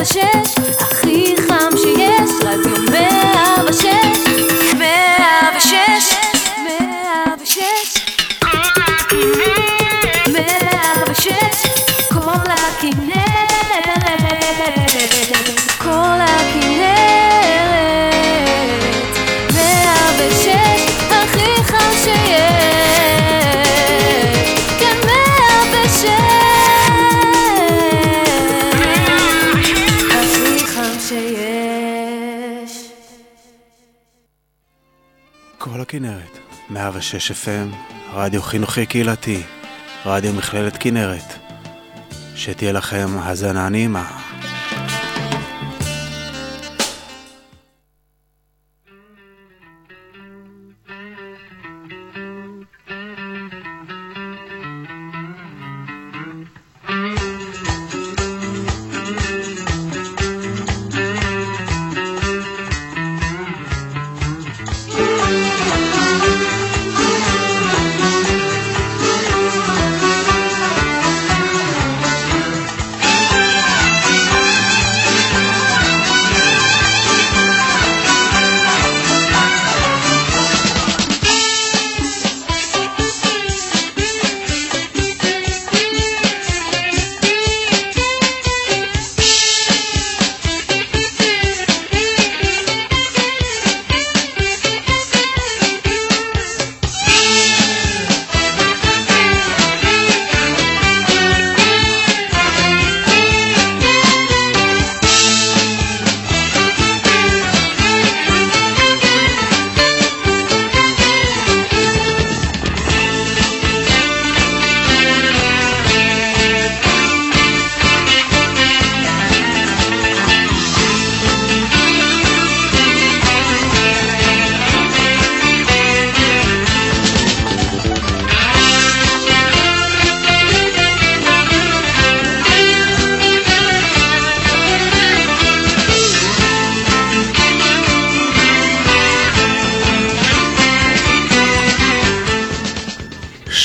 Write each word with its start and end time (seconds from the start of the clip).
ושש, 0.00 0.54
106 36.80 37.30
FM, 37.30 37.74
רדיו 38.12 38.42
חינוכי 38.42 38.86
קהילתי, 38.86 39.42
רדיו 40.06 40.32
מכללת 40.32 40.76
כנרת. 40.80 41.34
שתהיה 42.34 42.72
לכם 42.72 43.06
האזנה 43.18 43.68
נעימה. 43.68 44.29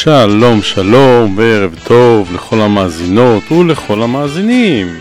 שלום 0.06 0.62
שלום 0.62 1.38
וערב 1.38 1.80
טוב 1.84 2.34
לכל 2.34 2.62
המאזינות 2.62 3.52
ולכל 3.52 4.02
המאזינים. 4.02 5.00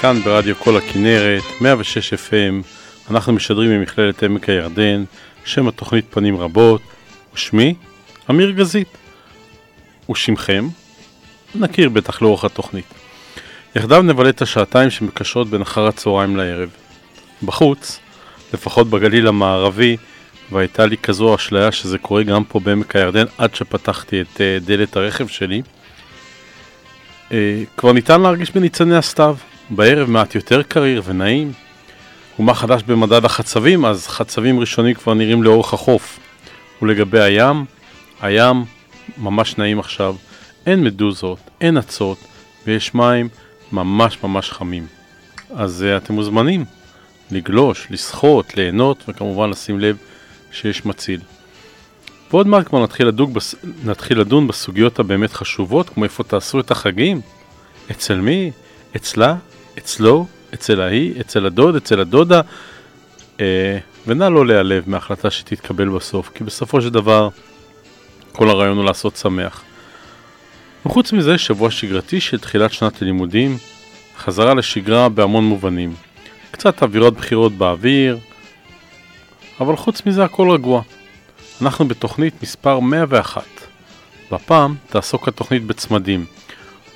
כאן 0.00 0.20
ברדיו 0.20 0.56
כל 0.56 0.76
הכנרת, 0.76 1.42
106 1.60 2.12
FM, 2.14 2.64
אנחנו 3.10 3.32
משדרים 3.32 3.70
ממכללת 3.70 4.22
עמק 4.22 4.48
הירדן, 4.48 5.04
שם 5.44 5.68
התוכנית 5.68 6.04
פנים 6.10 6.36
רבות, 6.36 6.80
ושמי 7.34 7.74
אמיר 8.30 8.50
גזית. 8.50 8.88
ושמכם? 10.10 10.68
נכיר 11.54 11.88
בטח 11.88 12.22
לאורך 12.22 12.44
התוכנית. 12.44 12.94
יחדיו 13.76 14.02
נבלה 14.02 14.28
את 14.28 14.42
השעתיים 14.42 14.90
שמקשרות 14.90 15.50
בין 15.50 15.62
אחר 15.62 15.86
הצהריים 15.86 16.36
לערב. 16.36 16.68
בחוץ, 17.42 17.98
לפחות 18.54 18.90
בגליל 18.90 19.26
המערבי, 19.26 19.96
והייתה 20.52 20.86
לי 20.86 20.96
כזו 20.96 21.34
אשליה 21.34 21.72
שזה 21.72 21.98
קורה 21.98 22.22
גם 22.22 22.44
פה 22.44 22.60
בעמק 22.60 22.96
הירדן 22.96 23.24
עד 23.38 23.54
שפתחתי 23.54 24.20
את 24.20 24.36
uh, 24.36 24.64
דלת 24.64 24.96
הרכב 24.96 25.26
שלי. 25.28 25.62
Uh, 27.28 27.32
כבר 27.76 27.92
ניתן 27.92 28.20
להרגיש 28.20 28.50
בניצני 28.50 28.96
הסתיו, 28.96 29.36
בערב 29.70 30.10
מעט 30.10 30.34
יותר 30.34 30.62
קריר 30.62 31.02
ונעים. 31.04 31.52
ומה 32.38 32.54
חדש 32.54 32.82
במדד 32.82 33.24
החצבים? 33.24 33.84
אז 33.84 34.06
חצבים 34.06 34.60
ראשונים 34.60 34.94
כבר 34.94 35.14
נראים 35.14 35.42
לאורך 35.42 35.74
החוף. 35.74 36.18
ולגבי 36.82 37.20
הים, 37.20 37.64
הים 38.20 38.64
ממש 39.18 39.58
נעים 39.58 39.78
עכשיו. 39.78 40.16
אין 40.66 40.84
מדוזות, 40.84 41.38
אין 41.60 41.76
אצות, 41.76 42.18
ויש 42.66 42.94
מים 42.94 43.28
ממש 43.72 44.18
ממש 44.24 44.50
חמים. 44.50 44.86
אז 45.54 45.84
uh, 45.88 46.04
אתם 46.04 46.14
מוזמנים 46.14 46.64
לגלוש, 47.30 47.86
לשחות, 47.90 48.56
ליהנות, 48.56 49.04
וכמובן 49.08 49.50
לשים 49.50 49.80
לב 49.80 49.96
שיש 50.52 50.86
מציל. 50.86 51.20
ועוד 52.30 52.46
מעט 52.46 52.68
כבר 52.68 52.82
נתחיל, 52.82 53.08
לדוג, 53.08 53.38
נתחיל 53.84 54.20
לדון 54.20 54.48
בסוגיות 54.48 54.98
הבאמת 54.98 55.32
חשובות, 55.32 55.88
כמו 55.88 56.04
איפה 56.04 56.24
תעשו 56.24 56.60
את 56.60 56.70
החגים, 56.70 57.20
אצל 57.90 58.20
מי, 58.20 58.50
אצלה, 58.96 59.34
אצלו, 59.78 60.26
אצל 60.54 60.80
ההיא, 60.80 61.20
אצל 61.20 61.46
הדוד, 61.46 61.76
אצל 61.76 62.00
הדודה, 62.00 62.40
אה, 63.40 63.78
ונא 64.06 64.24
לא 64.24 64.46
להיעלב 64.46 64.84
מההחלטה 64.86 65.30
שתתקבל 65.30 65.88
בסוף, 65.88 66.30
כי 66.34 66.44
בסופו 66.44 66.80
של 66.80 66.90
דבר 66.90 67.28
כל 68.32 68.50
הרעיון 68.50 68.76
הוא 68.76 68.84
לעשות 68.84 69.16
שמח. 69.16 69.62
וחוץ 70.86 71.12
מזה, 71.12 71.38
שבוע 71.38 71.70
שגרתי 71.70 72.20
של 72.20 72.38
תחילת 72.38 72.72
שנת 72.72 73.02
הלימודים, 73.02 73.56
חזרה 74.18 74.54
לשגרה 74.54 75.08
בהמון 75.08 75.44
מובנים. 75.44 75.94
קצת 76.50 76.82
אווירות 76.82 77.14
בחירות 77.14 77.52
באוויר, 77.52 78.18
אבל 79.60 79.76
חוץ 79.76 80.06
מזה 80.06 80.24
הכל 80.24 80.50
רגוע. 80.50 80.82
אנחנו 81.62 81.88
בתוכנית 81.88 82.42
מספר 82.42 82.80
101. 82.80 83.42
בפעם 84.32 84.74
תעסוק 84.86 85.28
התוכנית 85.28 85.64
בצמדים. 85.64 86.24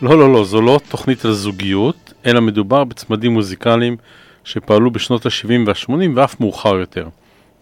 לא, 0.02 0.18
לא, 0.18 0.32
לא, 0.32 0.44
זו 0.44 0.60
לא 0.60 0.80
תוכנית 0.88 1.24
על 1.24 1.32
זוגיות, 1.32 2.12
אלא 2.26 2.40
מדובר 2.40 2.84
בצמדים 2.84 3.32
מוזיקליים 3.32 3.96
שפעלו 4.44 4.90
בשנות 4.90 5.26
ה-70 5.26 5.50
וה-80 5.66 5.92
ואף 6.14 6.40
מאוחר 6.40 6.74
יותר. 6.74 7.08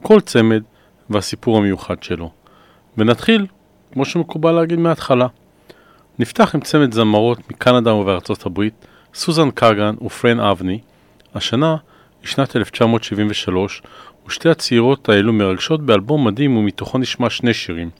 כל 0.02 0.20
צמד 0.20 0.62
והסיפור 1.10 1.58
המיוחד 1.58 2.02
שלו. 2.02 2.30
ונתחיל, 2.98 3.46
כמו 3.92 4.04
שמקובל 4.04 4.52
להגיד 4.52 4.78
מההתחלה. 4.78 5.26
נפתח 6.18 6.54
עם 6.54 6.60
צמד 6.60 6.92
זמרות 6.92 7.50
מקנדה 7.50 7.94
ובארצות 7.94 8.46
הברית, 8.46 8.86
סוזן 9.14 9.50
קאגן 9.50 9.94
ופרן 10.02 10.40
אבני. 10.40 10.80
השנה 11.34 11.76
היא 12.22 12.28
שנת 12.28 12.56
1973, 12.56 13.82
ושתי 14.30 14.48
הצעירות 14.48 15.08
האלו 15.08 15.32
מרגשות 15.32 15.86
באלבום 15.86 16.26
מדהים 16.26 16.56
ומתוכו 16.56 16.98
נשמע 16.98 17.30
שני 17.30 17.54
שירים. 17.54 17.90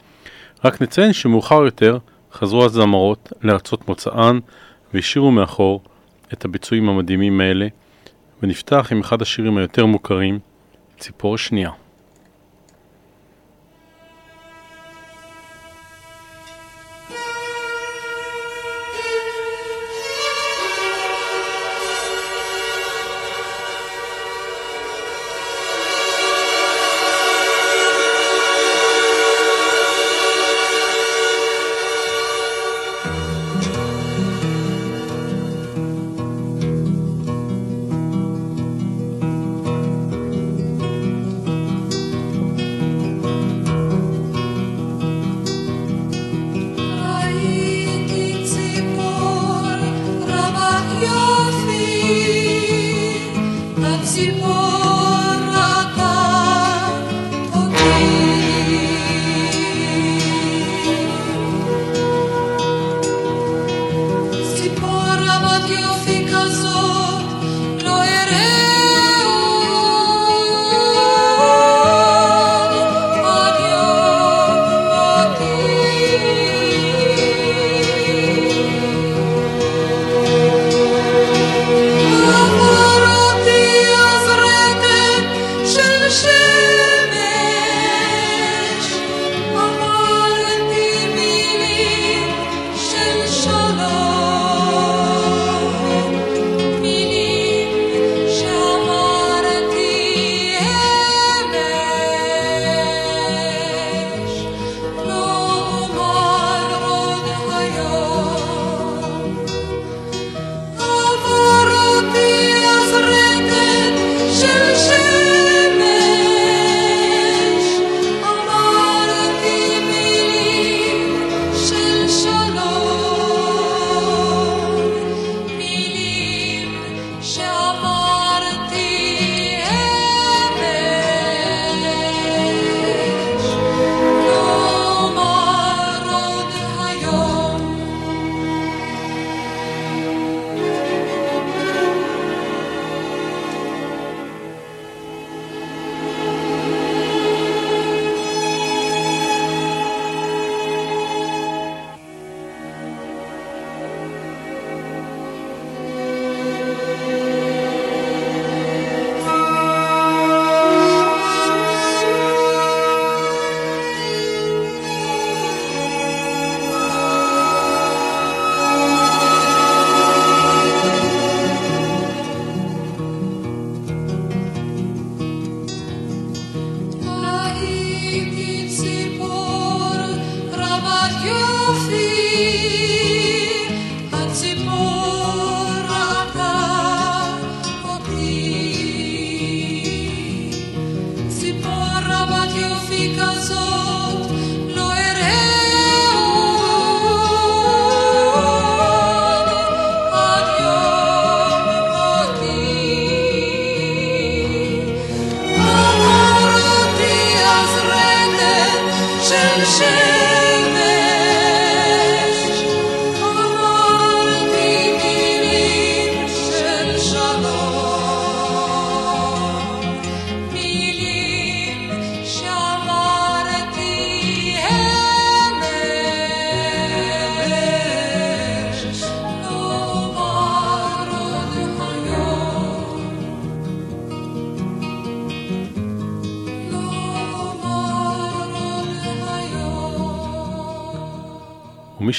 רק 0.64 0.82
נציין 0.82 1.12
שמאוחר 1.12 1.64
יותר 1.64 1.98
חזרו 2.32 2.64
הזמרות 2.64 3.32
לארצות 3.42 3.88
מוצאן 3.88 4.38
והשאירו 4.94 5.30
מאחור 5.30 5.82
את 6.32 6.44
הביצועים 6.44 6.88
המדהימים 6.88 7.40
האלה, 7.40 7.66
ונפתח 8.42 8.88
עם 8.90 9.00
אחד 9.00 9.22
השירים 9.22 9.56
היותר 9.58 9.86
מוכרים, 9.86 10.38
ציפור 10.98 11.38
שנייה. 11.38 11.70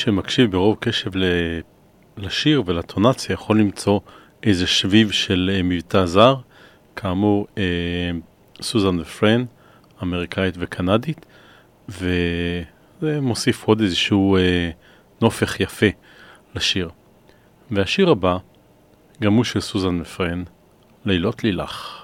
שמקשיב 0.02 0.52
ברוב 0.52 0.78
קשב 0.80 1.12
לשיר 2.18 2.64
ולטונציה 2.66 3.34
יכול 3.34 3.60
למצוא 3.60 4.00
איזה 4.44 4.68
שביב 4.68 5.12
של 5.12 5.52
אה, 5.54 5.64
מבטא 5.64 6.06
זר, 6.06 6.36
כאמור 6.96 7.48
אה, 7.58 7.64
סוזן 8.62 9.00
ופרן, 9.00 9.46
אמריקאית 10.04 10.56
וקנדית, 10.60 11.26
וזה 11.90 13.22
מוסיף 13.22 13.64
עוד 13.64 13.82
איזשהו 13.82 14.38
אה, 14.38 14.70
נופך 15.22 15.60
יפה 15.60 15.86
לשיר. 16.56 16.90
והשיר 17.72 18.10
הבא, 18.10 18.38
גם 19.22 19.34
הוא 19.34 19.44
של 19.44 19.60
סוזן 19.62 20.02
ופרן, 20.02 20.44
לילות 21.06 21.44
לילך. 21.44 22.01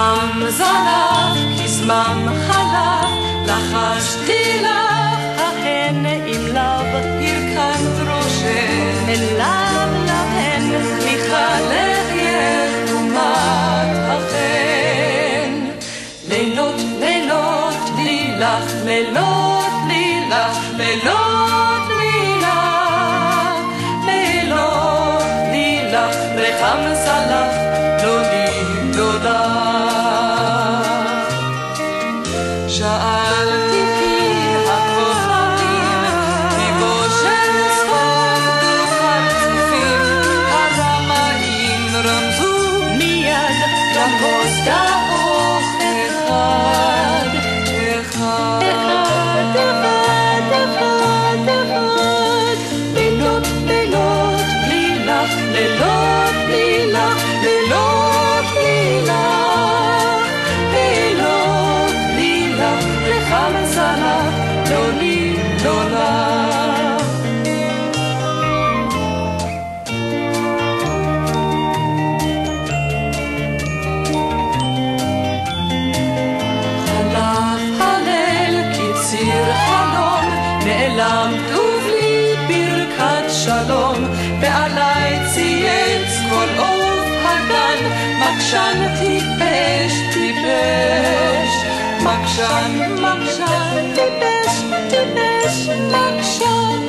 רחם 0.00 0.40
זנב, 0.48 1.58
כי 1.58 1.68
זמן 1.68 2.26
חלף, 2.46 3.10
לחשתי 3.46 4.62
לך, 4.62 5.38
ההן 5.38 6.06
אם 6.06 6.46
לאו, 6.54 7.19
מקשן, 92.40 92.94
מקשן, 93.02 93.94
טיפש, 93.94 94.62
טיפש, 94.90 95.68
מקשן, 95.68 96.80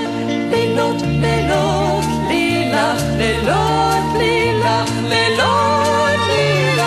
לילות, 0.50 1.02
לילות, 1.02 2.06
לילך, 2.28 3.02
לילות, 3.18 4.04
לילך, 4.18 4.90
לילות, 5.10 6.20
לילך, 6.28 6.84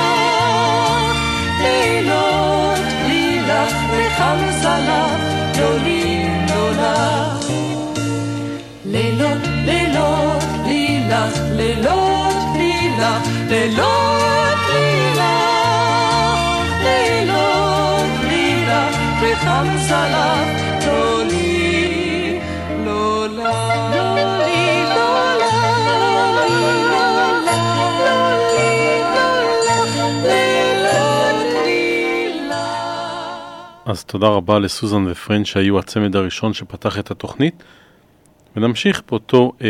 לילות, 1.62 2.78
לילך, 3.08 3.74
וחמסה 3.90 4.78
לך, 4.78 5.60
לא 5.60 5.78
לי, 5.78 6.28
לא 6.48 6.70
לך. 6.70 7.46
לילות, 8.84 9.42
לילות, 9.64 10.44
לילך, 10.66 11.38
לילות, 11.52 12.34
לילך, 12.56 13.28
לילות, 13.48 14.53
אז 33.86 34.04
תודה 34.04 34.28
רבה 34.28 34.58
לסוזן 34.58 35.04
ופרן 35.06 35.46
שהיו 35.46 35.78
הצמד 35.78 36.16
הראשון 36.16 36.52
שפתח 36.52 36.98
את 36.98 37.10
התוכנית. 37.10 37.62
ונמשיך 38.56 39.02
באותו 39.10 39.52
אה, 39.62 39.68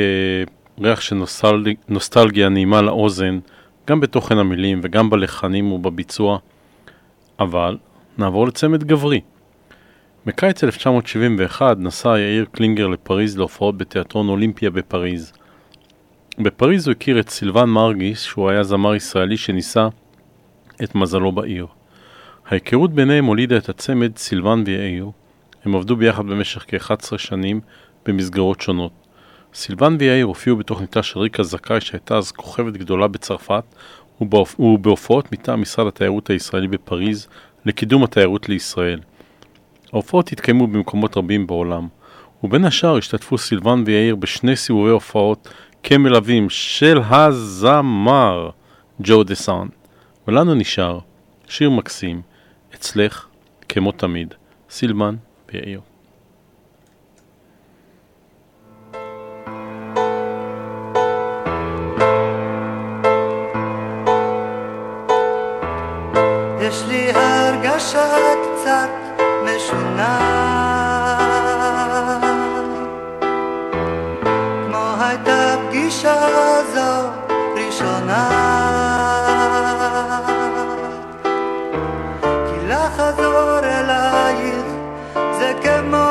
ריח 0.81 1.01
של 1.01 1.17
נוסטל... 1.17 1.65
נוסטלגיה 1.89 2.49
נעימה 2.49 2.83
לאוזן, 2.83 3.39
גם 3.89 4.01
בתוכן 4.01 4.39
המילים 4.39 4.81
וגם 4.83 5.11
בלחנים 5.11 5.73
ובביצוע. 5.73 6.39
אבל 7.41 7.77
נעבור 8.19 8.47
לצמד 8.47 8.85
גברי. 8.85 9.21
בקיץ 10.27 10.65
1971 10.65 11.77
נסע 11.79 12.19
יאיר 12.19 12.45
קלינגר 12.53 12.87
לפריז 12.87 13.39
להופעות 13.39 13.79
בתיאטרון 13.79 14.29
אולימפיה 14.29 14.71
בפריז. 14.71 15.33
בפריז 16.39 16.87
הוא 16.87 16.93
הכיר 16.93 17.21
את 17.21 17.29
סילבן 17.31 17.69
מרגי, 17.69 18.23
שהוא 18.23 18.51
היה 18.51 18.63
זמר 18.63 18.95
ישראלי 18.95 19.37
שניסה 19.37 19.89
את 20.85 20.95
מזלו 20.95 21.33
בעיר. 21.33 21.67
ההיכרות 22.47 22.93
ביניהם 22.93 23.25
הולידה 23.25 23.57
את 23.57 23.69
הצמד 23.69 24.17
סילבן 24.17 24.63
ויאיר. 24.67 25.11
הם 25.65 25.75
עבדו 25.75 25.97
ביחד 25.97 26.27
במשך 26.27 26.65
כ-11 26.69 27.19
שנים 27.19 27.61
במסגרות 28.07 28.61
שונות. 28.61 28.93
סילבן 29.55 29.97
ויאיר 29.99 30.27
הופיעו 30.27 30.57
בתוכניתה 30.57 31.03
של 31.03 31.19
ריקה 31.19 31.43
זכאי 31.43 31.81
שהייתה 31.81 32.17
אז 32.17 32.33
כוכבת 32.33 32.73
גדולה 32.73 33.09
בצרפת 33.09 33.65
ובהופ- 34.21 34.61
ובהופעות 34.61 35.33
מטעם 35.33 35.63
משרד 35.63 35.87
התיירות 35.87 36.31
הישראלי 36.31 36.69
בפריז 36.69 37.29
לקידום 37.65 38.05
התיירות 38.05 38.49
לישראל. 38.49 39.01
ההופעות 39.95 40.33
התקיימו 40.33 40.67
במקומות 40.67 41.17
רבים 41.17 41.47
בעולם, 41.47 41.89
ובין 42.45 42.65
השאר 42.65 42.97
השתתפו 42.97 43.39
סילבן 43.39 43.83
ויאיר 43.87 44.17
בשני 44.17 44.57
סיבובי 44.57 44.91
הופעות 44.91 45.49
כמלווים 45.83 46.51
של 46.51 47.01
הזמר 47.11 48.51
ג'ו 49.01 49.25
דה 49.25 49.35
סאן. 49.35 49.67
ולנו 50.29 50.55
נשאר 50.55 50.99
שיר 51.49 51.71
מקסים, 51.71 52.23
אצלך 52.75 53.27
כמו 53.69 53.93
תמיד, 53.93 54.35
סילבן 54.71 55.17
ויאיר. 55.53 55.81
יש 66.61 66.83
לי 66.89 67.11
הרגשה 67.15 68.05
קצת 68.43 69.04
משונה 69.57 70.19
כמו 74.67 74.95
הייתה 75.01 75.57
פגישה 75.69 76.15
זו 76.75 77.09
ראשונה. 77.57 78.31
כי 82.25 82.67
לחזור 82.67 83.59
אלייך 83.59 84.65
זה 85.39 85.53
כמו 85.63 86.04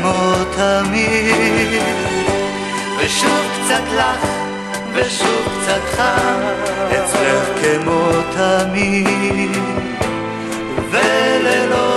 כמו 0.00 0.34
תמיד. 0.56 1.82
ושוב 2.98 3.46
קצת 3.54 3.82
לך, 3.96 4.26
ושוב 4.94 5.48
קצת 5.62 5.96
חם, 5.96 6.40
אצלך 6.90 7.48
כמו 7.62 8.10
תמיד. 8.32 9.56
ובלילות 10.76 11.87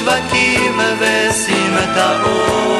שווקים 0.00 0.80
וסמטאות. 1.00 2.79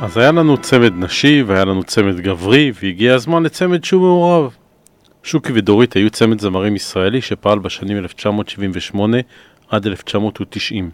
אז 0.00 0.16
היה 0.16 0.32
לנו 0.32 0.56
צמד 0.56 0.92
נשי 0.96 1.42
והיה 1.46 1.64
לנו 1.64 1.84
צמד 1.84 2.20
גברי, 2.20 2.72
והגיע 2.82 3.14
הזמן 3.14 3.42
לצמד 3.42 3.84
שהוא 3.84 4.02
מעורב. 4.02 4.56
שוקי 5.22 5.52
ודורית 5.54 5.94
היו 5.94 6.10
צמד 6.10 6.40
זמרים 6.40 6.76
ישראלי 6.76 7.20
שפעל 7.20 7.58
בשנים 7.58 7.96
1978 7.96 9.18
עד 9.68 9.86
1990. 9.86 10.90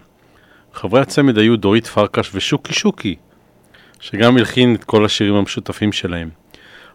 חברי 0.73 1.01
הצמד 1.01 1.37
היו 1.37 1.57
דורית 1.57 1.87
פרקש 1.87 2.31
ושוקי 2.33 2.73
שוקי, 2.73 3.15
שגם 3.99 4.37
הלחין 4.37 4.75
את 4.75 4.83
כל 4.83 5.05
השירים 5.05 5.35
המשותפים 5.35 5.91
שלהם. 5.91 6.29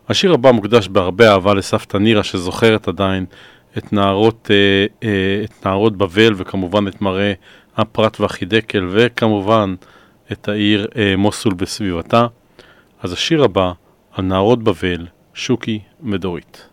השיר 0.09 0.33
הבא 0.35 0.53
מוקדש 0.53 0.89
בהרבה 0.89 1.33
אהבה 1.33 1.55
לסבתא 1.55 1.97
נירה 1.97 2.23
שזוכרת 2.23 2.89
עדיין 2.89 3.27
את 3.79 3.93
נערות, 3.93 4.51
אה, 4.51 4.87
אה, 5.09 5.45
את 5.45 5.67
נערות 5.67 5.97
בבל 5.97 6.35
וכמובן 6.37 6.89
את 6.89 7.03
מראה 7.03 7.33
הפרת 7.77 8.21
והחידקל 8.21 8.89
וכמובן 8.91 9.75
את 10.33 10.49
העיר 10.49 10.87
אה, 10.97 11.17
מוסול 11.17 11.55
בסביבתה. 11.55 12.27
אז 13.03 13.13
השיר 13.13 13.45
הבא 13.45 13.73
על 14.13 14.25
נערות 14.25 14.63
בבל, 14.63 15.07
שוקי 15.35 15.81
ודורית. 16.13 16.69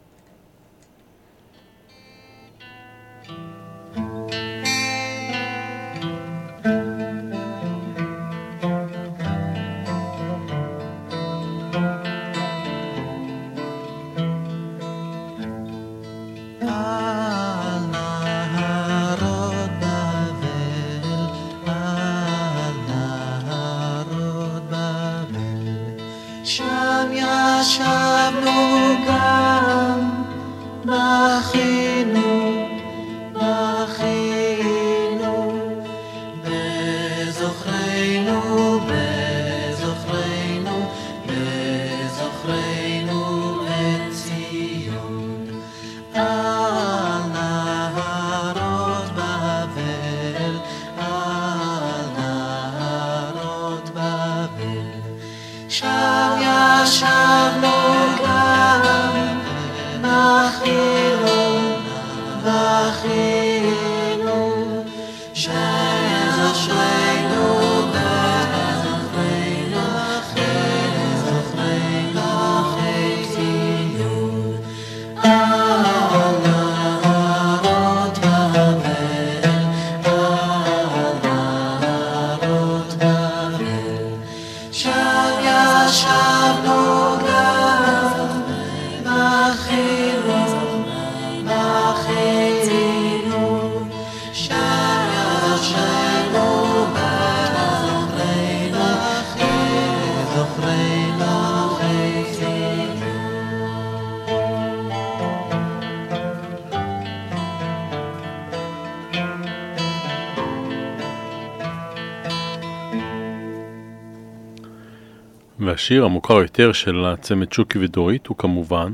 והשיר 115.84 116.06
המוכר 116.06 116.34
יותר 116.34 116.72
של 116.72 117.06
הצמד 117.06 117.52
שוקי 117.52 117.80
ודורית 117.80 118.28
הוא 118.28 118.38
כמובן 118.38 118.94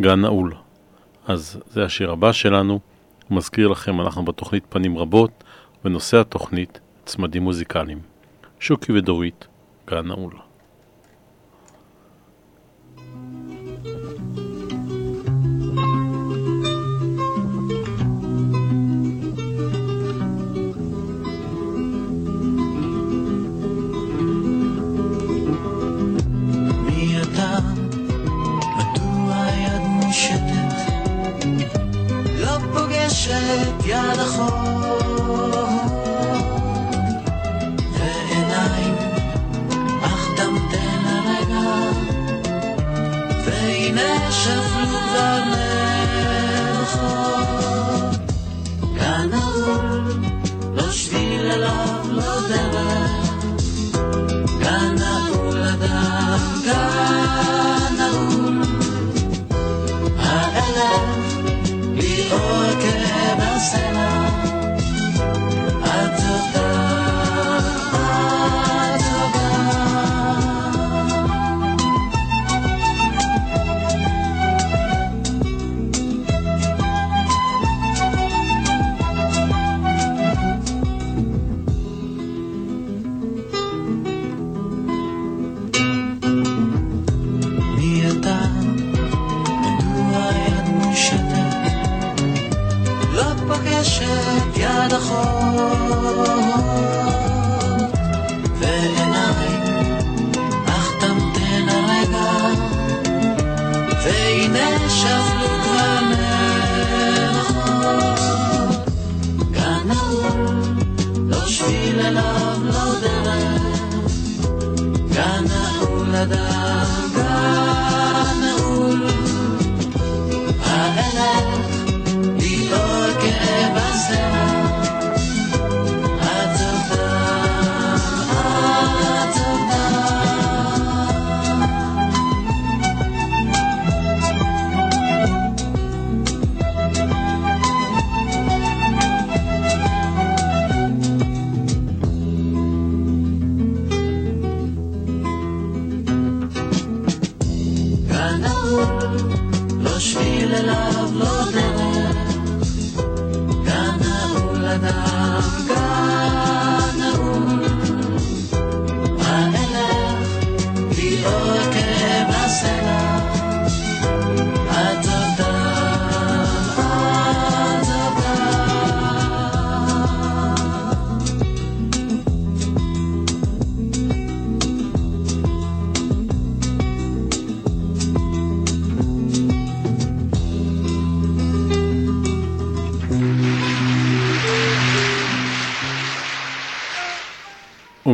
גן 0.00 0.20
נעול. 0.20 0.54
אז 1.26 1.60
זה 1.70 1.84
השיר 1.84 2.10
הבא 2.10 2.32
שלנו. 2.32 2.80
מזכיר 3.30 3.68
לכם, 3.68 4.00
אנחנו 4.00 4.24
בתוכנית 4.24 4.64
פנים 4.68 4.98
רבות, 4.98 5.44
ונושא 5.84 6.20
התוכנית 6.20 6.80
צמדים 7.04 7.42
מוזיקליים. 7.42 7.98
שוקי 8.60 8.92
ודורית, 8.92 9.46
גן 9.90 10.06
נעול. 10.06 10.32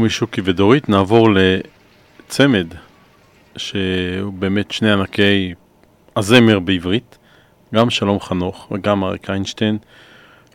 ומשוקי 0.01 0.41
ודורית 0.45 0.89
נעבור 0.89 1.29
לצמד 1.31 2.67
שהוא 3.57 4.33
באמת 4.33 4.71
שני 4.71 4.93
ענקי 4.93 5.55
הזמר 6.17 6.59
בעברית, 6.59 7.19
גם 7.75 7.91
שלום 7.91 8.21
חנוך 8.21 8.69
וגם 8.73 9.05
אריק 9.05 9.31
איינשטיין. 9.31 9.79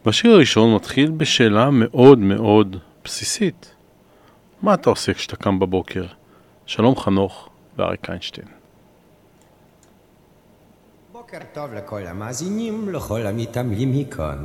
והשיר 0.06 0.32
הראשון 0.32 0.76
מתחיל 0.76 1.12
בשאלה 1.12 1.70
מאוד 1.72 2.20
מאוד 2.20 2.78
בסיסית. 3.04 3.76
מה 4.62 4.74
אתה 4.74 4.90
עושה 4.90 5.14
כשאתה 5.14 5.36
קם 5.36 5.60
בבוקר? 5.60 6.06
שלום 6.66 6.96
חנוך 6.96 7.50
ואריק 7.78 8.10
איינשטיין. 8.10 8.48
Boker 11.14 11.44
טוב 11.54 11.74
לכל 11.74 12.08
המאזינים, 12.08 12.90
לכל 12.90 13.28
המתעמלים 13.28 13.92
מכאן. 14.00 14.38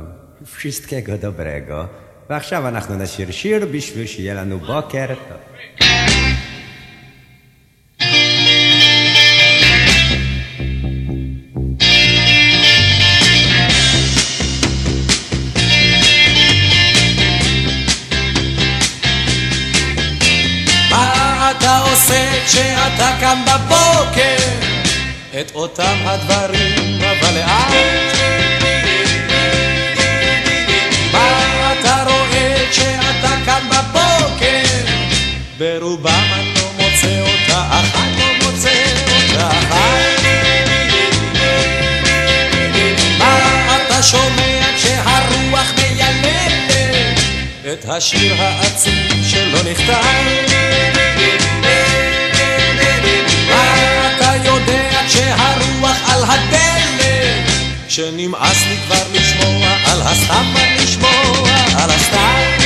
wszystkiego 0.45 1.15
dobrego. 1.21 2.10
ועכשיו 2.31 2.67
אנחנו 2.67 2.95
נשיר 2.95 3.31
שיר 3.31 3.65
בשביל 3.71 4.07
שיהיה 4.07 4.33
לנו 4.33 4.59
בוקר 4.59 5.05
טוב. 5.07 5.37
כשאתה 22.45 23.11
קם 23.19 23.37
בבוקר? 23.45 24.35
את 25.39 25.51
אותם 25.55 25.97
הדברים, 26.05 27.01
אבל 27.01 27.35
לאט. 27.35 28.10
ברובם 35.61 36.25
אני 36.33 36.53
לא 36.55 36.71
מוצא 36.77 37.21
אותה 37.21 37.67
אחת, 37.69 38.09
לא 38.17 38.51
מוצא 38.51 38.69
אותה. 39.33 39.49
מה 43.17 43.77
אתה 43.77 44.03
שומע 44.03 44.61
כשהרוח 44.75 45.73
מיילדת 45.77 47.19
את 47.73 47.85
השיר 47.89 48.35
העצוב 48.39 48.93
שלא 49.23 49.59
נכתב? 49.71 50.01
שנמאס 57.87 58.63
לי 58.69 58.77
כבר 58.85 59.03
לשמוע 59.13 59.67
על 59.85 60.01
הסתם 60.01 60.53
לשמוע 60.77 61.49
על 61.77 61.89
הסתם 61.89 62.60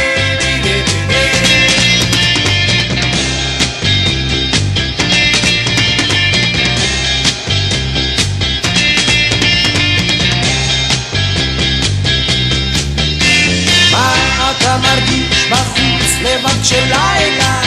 לבד 16.26 16.64
של 16.64 16.84
לילה 16.84 17.62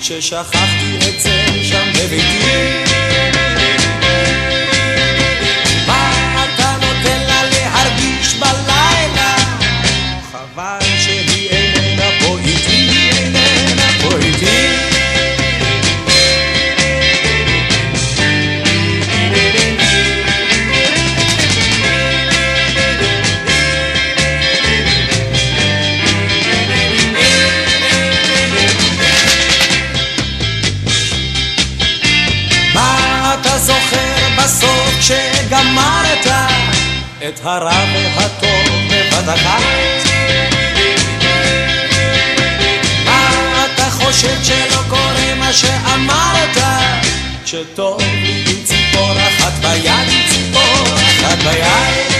ששכחתי 0.00 0.96
את 0.96 1.20
זה 1.20 1.46
שם 1.62 1.92
בביתי 1.92 2.93
הרע 37.44 37.84
והטוב 38.16 38.88
בבת 38.90 39.34
אחת? 39.34 39.62
מה 43.04 43.66
אתה 43.74 43.90
חושב 43.90 44.36
שלא 44.42 44.80
קורה 44.88 45.34
מה 45.38 45.52
שאמרת? 45.52 46.56
שטוב 47.46 48.00
לי 48.00 48.44
עם 48.46 48.64
ציפור 48.64 49.12
אחת 49.12 49.52
ביד, 49.60 49.90
עם 50.10 50.22
ציפור 50.30 50.96
אחת 50.96 51.38
ביד 51.38 52.13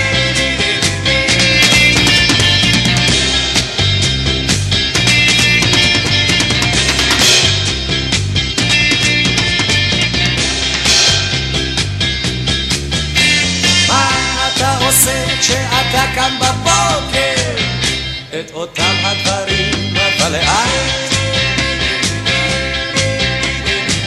לאט. 20.34 20.70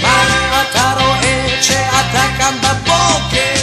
מה 0.01 0.23
אתה 0.61 0.93
רואה 0.99 1.47
כשאתה 1.61 2.23
קם 2.37 2.55
בבוקר? 2.61 3.56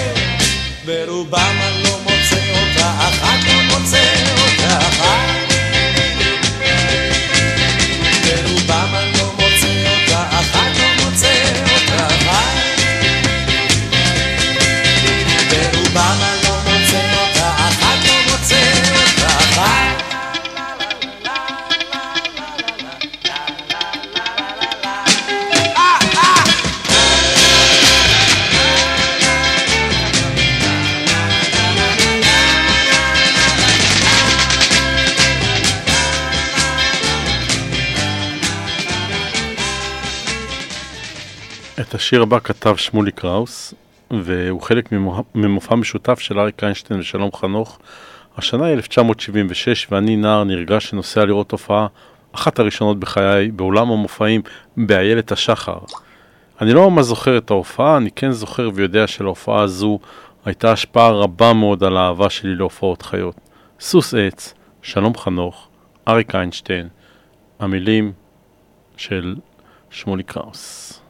את 41.88 41.94
השיר 41.94 42.23
הבא 42.23 42.38
כתב 42.38 42.77
שמולי 42.77 43.12
קראוס, 43.12 43.75
והוא 44.11 44.62
חלק 44.62 44.92
ממופע- 45.35 45.75
משותף 45.75 46.18
של 46.18 46.38
אריק 46.38 46.64
איינשטיין 46.64 47.01
ושלום 47.01 47.31
חנוך. 47.33 47.79
השנה 48.37 48.66
היא 48.66 48.75
1976, 48.75 49.87
ואני 49.90 50.16
נער 50.16 50.44
נרגש 50.44 50.87
שנוסע 50.87 51.25
לראות 51.25 51.53
הופעה, 51.53 51.87
אחת 52.33 52.59
הראשונות 52.59 53.01
בחיי, 53.01 53.51
באולם 53.51 53.90
המופעים 53.90 54.42
באיילת 54.77 55.33
השחר. 55.33 55.79
אני 56.61 56.73
לא 56.73 56.90
ממש 56.90 57.05
זוכר 57.07 57.38
את 57.38 57.51
ההופעה, 57.51 57.97
אני 57.97 58.11
כן 58.11 58.33
זוכר 58.33 58.70
ויודע 58.75 59.07
שלהופעה 59.07 59.62
הזו 59.62 59.99
הייתה 60.44 60.73
השפעה 60.73 61.11
רבה 61.11 61.53
מאוד 61.53 61.85
על 61.85 61.97
האהבה 61.97 62.31
שלי 62.31 62.55
להופעות 62.55 63.03
חיות. 63.03 63.37
סוס 63.81 64.14
עץ, 64.14 64.55
שלום 64.83 65.16
חנוך, 65.16 65.68
אריק 66.09 66.35
איינשטיין, 66.35 66.88
המילים 67.61 68.12
של 68.97 69.37
שמולי 69.90 70.23
קראוס. 70.23 71.03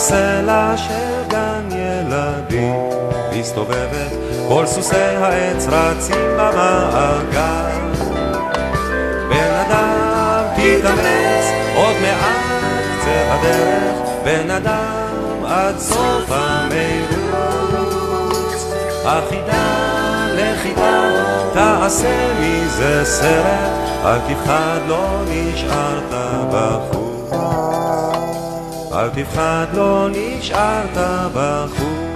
קרוסלה 0.00 0.74
של 0.76 1.28
גן 1.28 1.68
ילדים 1.72 2.74
מסתובבת, 3.32 4.12
כל 4.48 4.66
סוסי 4.66 4.96
העץ 4.96 5.66
רצים 5.68 6.36
במעגל. 6.38 8.04
בן 9.28 9.54
אדם 9.66 10.44
תתאמץ, 10.54 11.44
עוד 11.76 11.96
מעט 12.02 12.80
קצה 13.00 13.34
הדרך, 13.34 13.94
בן 14.24 14.50
אדם 14.50 15.44
עד 15.46 15.78
סוף 15.78 16.30
המרוץ. 16.30 17.50
החידה 19.04 20.26
לחידה, 20.34 21.10
תעשה 21.52 22.32
מזה 22.40 23.04
סרט, 23.04 23.70
אל 24.04 24.18
תפחד, 24.18 24.78
לא 24.88 25.22
נשארת 25.28 26.14
בחוץ. 26.52 27.09
אל 28.92 29.08
תפחד, 29.08 29.66
לא 29.74 30.08
נשארת 30.12 30.96
בחוץ. 31.34 32.10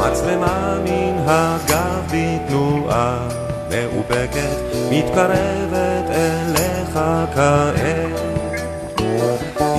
מצלמה 0.00 0.78
מן 0.84 1.16
הגב 1.26 2.12
בתנועה 2.12 3.28
מאופקת, 3.70 4.56
מתקרבת 4.90 6.10
אליך 6.10 6.98
כעת. 7.34 8.20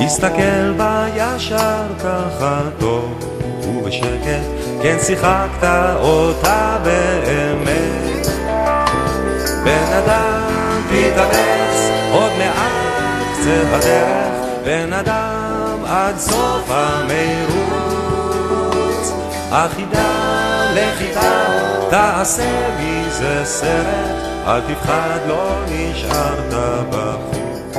הסתכל 0.05 0.73
בה 0.77 1.05
ישר 1.15 1.83
ככה 1.99 2.61
טוב 2.79 3.19
ובשקט, 3.67 4.58
כן 4.81 4.97
שיחקת 5.01 5.67
אותה 5.95 6.77
באמת. 6.83 8.27
בן 9.63 9.93
אדם 9.93 10.81
תתאמץ, 10.89 11.89
עוד 12.11 12.31
מעט 12.37 13.33
קצה 13.33 13.61
הדרך, 13.75 14.33
בן 14.65 14.93
אדם 14.93 15.85
עד 15.87 16.17
סוף 16.17 16.69
המרוץ. 16.69 18.09
החידה 19.51 20.11
לחידה, 20.73 21.45
תעשה 21.89 22.69
מזה 22.79 23.41
סרט, 23.45 24.15
אל 24.47 24.61
תפחד, 24.61 25.19
לא 25.27 25.55
נשארת 25.71 26.53
בחוץ. 26.89 27.75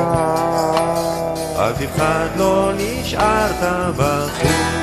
אל 1.58 1.72
תפחד, 1.72 2.28
לא 2.36 2.72
נשארת 2.76 3.92
בחוץ. 3.96 4.79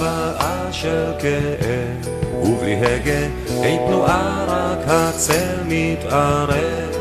הבאה 0.00 0.72
של 0.72 1.12
כאב, 1.18 2.08
ובלי 2.42 2.76
הגה, 2.76 3.26
אין 3.62 3.80
תנועה, 3.86 4.44
רק 4.48 4.78
הצל 4.86 5.60
מתערב. 5.66 6.96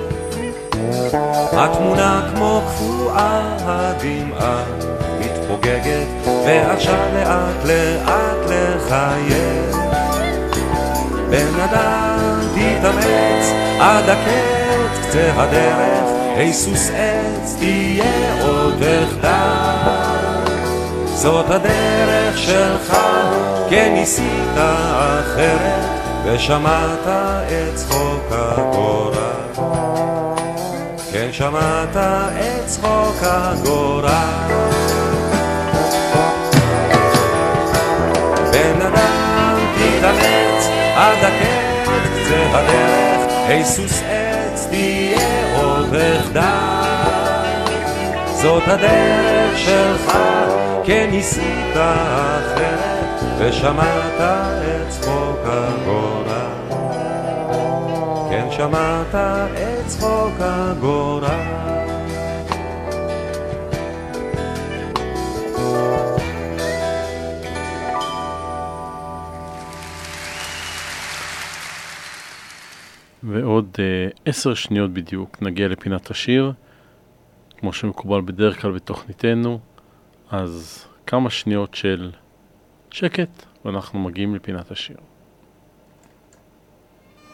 התמונה 1.52 2.30
כמו 2.36 2.62
קפואה, 2.68 3.58
הדמעה 3.62 4.64
מתפוגגת, 5.20 6.08
ועכשיו 6.46 6.98
לאט 7.14 7.66
לאט 7.66 8.50
לחייב. 8.50 9.76
בן 11.30 11.60
אדם 11.60 12.40
תתאמץ 12.54 13.46
עד 13.80 14.10
הקץ 14.10 15.08
קצה 15.08 15.32
הדרך, 15.36 16.10
היסוס 16.38 16.90
עץ 16.90 17.56
תהיה 17.60 18.44
עוד 18.44 18.84
אחדל. 18.84 19.99
זאת 21.22 21.46
הדרך 21.50 22.38
שלך, 22.38 22.98
כן 23.70 23.92
ניסית 23.94 24.54
אחרת, 24.56 25.90
ושמעת 26.26 27.08
את 27.48 27.76
צחוק 27.76 28.32
הגורל. 28.32 29.16
כן 31.12 31.28
שמעת 31.32 31.98
את 31.98 32.66
צחוק 32.66 33.18
הגורל. 33.22 34.10
בן 38.52 38.82
אדם 38.82 39.58
תתאמץ 39.76 40.68
עד 40.96 41.18
הקץ 41.24 41.90
קצה 42.16 42.60
הדרך, 42.60 43.32
היסוס 43.48 44.02
עץ 44.10 44.68
תהיה 44.70 45.58
עוד 45.62 45.96
אחדל. 45.96 46.69
זאת 48.42 48.64
הדרך 48.68 49.58
שלך, 49.58 50.18
כן 50.86 51.08
ניסית 51.12 51.74
אחרת, 51.74 53.24
ושמעת 53.40 54.22
את 54.22 54.90
צחוק 54.90 55.40
הגורל. 55.44 56.30
כן 58.30 58.48
שמעת 58.52 59.16
את 59.16 59.88
צחוק 59.88 60.34
הגורל. 60.40 61.28
ועוד 73.24 73.78
אה, 73.80 74.08
עשר 74.26 74.54
שניות 74.54 74.94
בדיוק 74.94 75.38
נגיע 75.42 75.68
לפינת 75.68 76.12
השיר. 76.12 76.52
כמו 77.60 77.74
שמקובל 77.74 78.22
בדרך 78.22 78.62
כלל 78.62 78.72
בתוכניתנו, 78.72 79.60
אז 80.32 80.86
כמה 81.08 81.30
שניות 81.30 81.76
של 81.76 82.12
שקט, 82.92 83.46
ואנחנו 83.66 84.00
מגיעים 84.00 84.36
לפינת 84.36 84.72
השיר. 84.72 84.98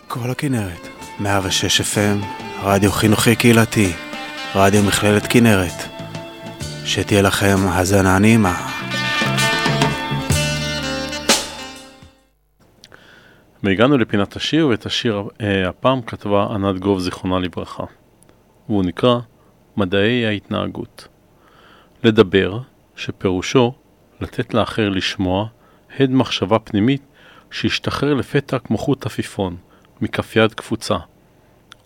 כל 0.08 0.30
הכנרת, 0.30 0.88
106 1.20 1.82
FM, 1.82 2.26
רדיו 2.64 2.92
חינוכי 2.92 3.36
קהילתי, 3.36 3.92
רדיו 4.56 4.84
מכללת 4.84 5.24
כנרת. 5.30 5.96
שתהיה 6.86 7.22
לכם 7.22 7.56
האזנה 7.68 8.20
נעימה. 8.20 8.68
והגענו 13.64 13.98
לפינת 13.98 14.36
השיר, 14.36 14.68
ואת 14.68 14.86
השיר 14.86 15.24
אה, 15.42 15.70
הפעם 15.70 16.02
כתבה 16.02 16.48
ענת 16.52 16.80
גוב, 16.80 17.00
זיכרונה 17.00 17.40
לברכה. 17.40 17.84
והוא 18.70 18.86
נקרא 18.86 19.20
מדעי 19.78 20.26
ההתנהגות. 20.26 21.08
לדבר, 22.04 22.60
שפירושו 22.96 23.74
לתת 24.22 24.54
לאחר 24.54 24.90
לשמוע, 24.90 25.48
הד 26.00 26.10
מחשבה 26.10 26.60
פנימית 26.60 27.02
שהשתחרר 27.52 28.14
לפתע 28.14 28.60
כמו 28.60 28.78
חוט 28.78 29.06
עפיפון, 29.06 29.58
מכף 30.02 30.36
יד 30.36 30.54
קפוצה. 30.54 30.98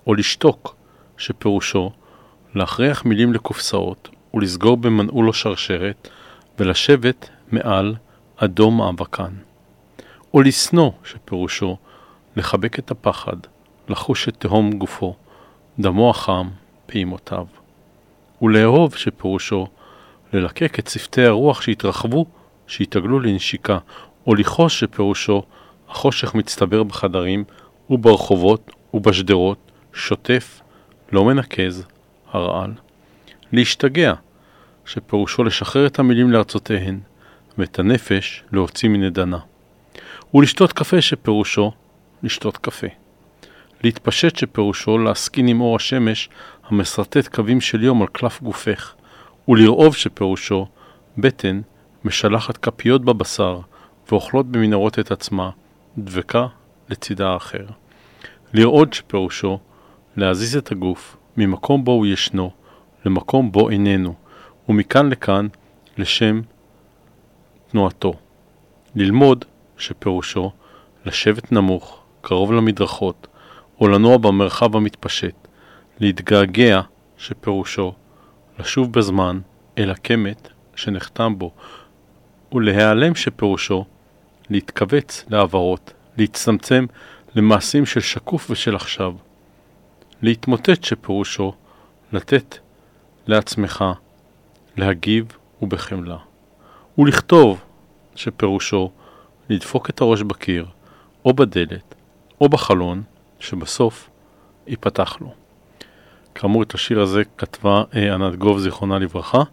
או 0.08 0.15
לשתוק, 0.15 0.75
שפירושו 1.17 1.91
להכריח 2.56 3.06
מילים 3.06 3.34
לקופסאות 3.34 4.10
ולסגור 4.34 4.78
במנעול 4.78 5.28
או 5.28 5.34
שרשרת 5.34 6.10
ולשבת 6.60 7.30
מעל 7.52 7.95
אדום 8.38 8.82
האבקן. 8.82 9.34
או 10.34 10.41
לשנוא, 10.41 10.91
שפירושו 11.04 11.78
לחבק 12.36 12.80
את 12.80 12.91
הפחד, 12.91 13.38
לחוש 13.89 14.28
את 14.28 14.36
תהום 14.39 14.71
גופו, 14.71 15.15
דמו 15.80 16.10
החם, 16.10 16.49
פעימותיו. 16.86 17.45
ולאהוב, 18.41 18.95
שפירושו 18.95 19.67
ללקק 20.34 20.80
את 20.80 20.86
צוותי 20.86 21.25
הרוח 21.25 21.62
שהתרחבו, 21.62 22.25
שהתעגלו 22.67 23.19
לנשיקה, 23.19 23.78
או 24.28 24.36
לכחוש, 24.36 24.80
שפירושו 24.80 25.41
החושך 25.89 26.36
מצטבר 26.36 26.84
בחדרים 26.84 27.43
וברחובות 27.89 28.71
ובשדרות, 28.93 29.71
שוטף, 29.93 30.62
לא 31.12 31.25
מנקז, 31.25 31.86
הרעל. 32.32 32.71
להשתגע, 33.52 34.13
שפירושו 34.86 35.43
לשחרר 35.43 35.88
את 35.88 35.99
המילים 35.99 36.32
לארצותיהן, 36.32 36.99
ואת 37.58 37.80
הנפש 37.80 38.43
להוציא 38.52 38.89
מנדנה. 38.89 39.39
ולשתות 40.34 40.73
קפה 40.73 41.02
שפירושו 41.02 41.71
לשתות 42.23 42.58
קפה. 42.58 42.88
להתפשט 43.84 44.36
שפירושו 44.36 44.97
להסכין 44.97 45.47
עם 45.47 45.62
אור 45.62 45.75
השמש 45.75 46.30
המסרטט 46.69 47.27
קווים 47.27 47.62
של 47.62 47.84
יום 47.84 48.01
על 48.01 48.08
קלף 48.08 48.41
גופך, 48.41 48.93
ולרעוב 49.47 49.95
שפירושו 49.95 50.67
בטן 51.17 51.62
משלחת 52.03 52.58
כפיות 52.58 53.05
בבשר 53.05 53.60
ואוכלות 54.12 54.51
במנהרות 54.51 54.99
את 54.99 55.12
עצמה, 55.12 55.49
דבקה 55.97 56.47
לצידה 56.89 57.29
האחר. 57.29 57.65
לרעוד 58.53 58.93
שפירושו 58.93 59.60
להזיז 60.17 60.58
את 60.58 60.71
הגוף 60.71 61.17
ממקום 61.38 61.84
בו 61.84 61.91
הוא 61.91 62.05
ישנו 62.05 62.51
למקום 63.05 63.51
בו 63.51 63.69
איננו, 63.69 64.13
ומכאן 64.69 65.10
לכאן 65.10 65.47
לשם 65.97 66.41
תנועתו. 67.71 68.13
ללמוד 68.95 69.45
שפירושו 69.77 70.51
לשבת 71.05 71.51
נמוך, 71.51 72.01
קרוב 72.21 72.53
למדרכות, 72.53 73.27
או 73.82 73.88
לנוע 73.88 74.17
במרחב 74.17 74.75
המתפשט, 74.75 75.47
להתגעגע, 75.99 76.81
שפירושו 77.17 77.93
לשוב 78.59 78.93
בזמן 78.93 79.39
אל 79.77 79.91
הקמת 79.91 80.49
שנחתם 80.75 81.33
בו, 81.38 81.51
ולהיעלם 82.51 83.15
שפירושו 83.15 83.85
להתכווץ 84.49 85.25
לעברות, 85.29 85.93
להצטמצם 86.17 86.85
למעשים 87.35 87.85
של 87.85 87.99
שקוף 87.99 88.49
ושל 88.49 88.75
עכשיו, 88.75 89.13
להתמוטט 90.21 90.83
שפירושו 90.83 91.53
לתת 92.12 92.57
לעצמך 93.27 93.85
להגיב 94.77 95.38
ובחמלה, 95.62 96.17
ולכתוב 96.97 97.62
שפירושו 98.15 98.91
לדפוק 99.49 99.89
את 99.89 100.01
הראש 100.01 100.21
בקיר, 100.21 100.65
או 101.25 101.33
בדלת, 101.33 101.95
או 102.41 102.49
בחלון, 102.49 103.03
שבסוף 103.39 104.09
ייפתח 104.67 105.17
לו. 105.21 105.33
כאמור, 106.39 106.63
את 106.63 106.73
השיר 106.73 107.02
הזה 107.02 107.23
כתבה 107.38 107.84
אה, 107.95 108.13
ענת 108.13 108.36
גוב, 108.36 108.60
זיכרונה 108.60 108.99
לברכה, 108.99 109.43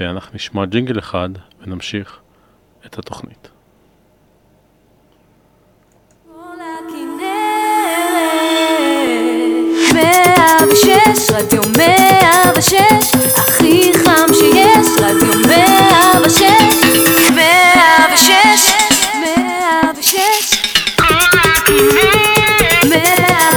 ואנחנו 0.00 0.34
נשמע 0.34 0.64
ג'ינגל 0.64 0.98
אחד 0.98 1.28
ונמשיך 1.60 2.18
את 2.86 2.98
התוכנית. 2.98 3.48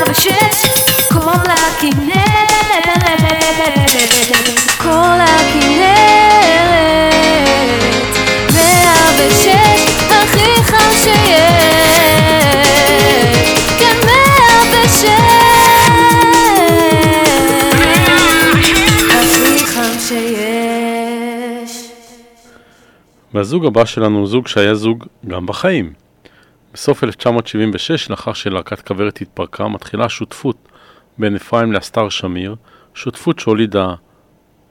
ושש, 0.09 0.65
כל 1.09 1.51
הכנרת, 1.51 2.14
והזוג 23.35 23.65
הבא 23.65 23.85
שלנו 23.85 24.19
הוא 24.19 24.27
זוג 24.27 24.47
שהיה 24.47 24.75
זוג 24.75 25.05
גם 25.27 25.45
בחיים. 25.45 25.93
בסוף 26.73 27.03
1976, 27.03 28.09
לאחר 28.09 28.33
שלהקת 28.33 28.87
כוורת 28.87 29.21
התפרקה, 29.21 29.67
מתחילה 29.67 30.09
שותפות 30.09 30.57
בין 31.17 31.35
אפרים 31.35 31.71
לאסתר 31.71 32.09
שמיר, 32.09 32.55
שותפות 32.93 33.39
שהולידה 33.39 33.93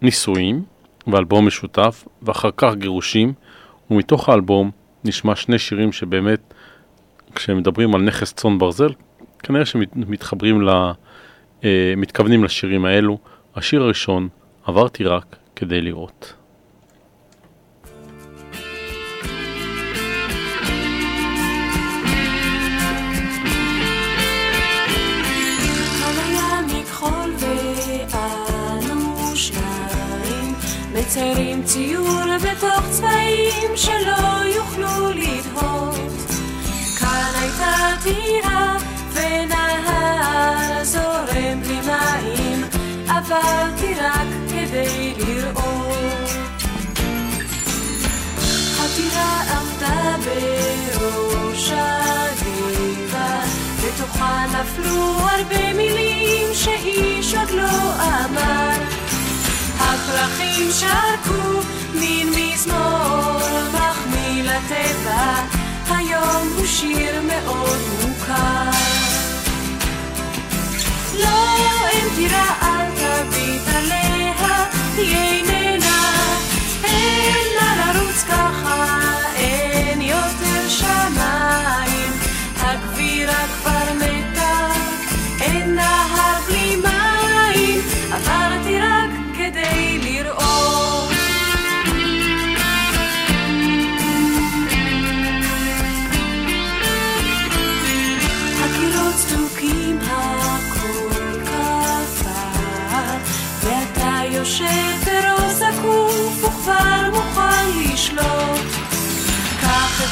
נישואים 0.03 0.63
ואלבום 1.07 1.47
משותף, 1.47 2.05
ואחר 2.23 2.51
כך 2.57 2.75
גירושים, 2.75 3.33
ומתוך 3.91 4.29
האלבום 4.29 4.71
נשמע 5.05 5.37
שני 5.37 5.59
שירים 5.59 5.93
שבאמת, 5.93 6.55
כשהם 7.35 7.59
מדברים 7.59 7.95
על 7.95 8.01
נכס 8.01 8.33
צאן 8.33 8.59
ברזל, 8.59 8.93
כנראה 9.39 9.67
שמתחברים 9.67 10.63
ל... 10.63 10.69
אה, 11.65 11.95
מתכוונים 11.97 12.45
לשירים 12.45 12.85
האלו. 12.85 13.19
השיר 13.57 13.83
הראשון, 13.83 14.29
עברתי 14.65 15.05
רק 15.05 15.37
כדי 15.57 15.81
לראות. 15.81 16.44
מציירים 31.15 31.63
ציור 31.65 32.25
בתוך 32.37 32.85
צבעים 32.91 33.77
שלא 33.77 34.45
יוכלו 34.57 35.11
לדהות 35.13 36.31
כאן 37.01 37.31
הייתה 37.41 37.75
טירה 38.03 38.77
ונהר 39.13 40.85
זורם 40.85 41.61
בלי 41.63 41.81
מים 41.81 42.65
עברתי 43.09 43.95
רק 43.95 44.29
כדי 44.49 45.15
לראות 45.19 46.31
הטירה 48.81 49.43
עמדה 49.51 50.17
בראש 50.25 51.73
הגבעה, 51.73 53.45
בתוכה 53.85 54.45
נפלו 54.49 55.19
הרבה 55.19 55.73
מילים 55.75 56.55
שאיש 56.55 57.35
עוד 57.35 57.51
לא 57.51 57.95
אמר. 57.95 58.94
הפרחים 60.15 60.71
שרקו 60.73 61.61
מין 61.95 62.29
מזמור 62.31 63.41
מחמיא 63.73 64.43
לטבע, 64.43 65.35
היום 65.89 66.53
הוא 66.57 66.67
שיר 66.67 67.23
מאוד 67.23 67.79
מוכר. 68.03 68.71
לא, 71.19 71.57
אין 71.93 72.09
טירה, 72.17 72.55
אל 72.63 72.91
תביט 72.91 73.69
עליה, 73.77 74.65
היא 74.97 75.17
איננה, 75.17 76.13
אין 76.85 77.47
לה 77.57 77.93
לרוץ 77.93 78.23
ככה, 78.29 78.99
אין 79.37 80.03
יותר 80.03 80.69
שמיים, 80.69 81.84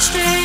Stay. 0.02 0.41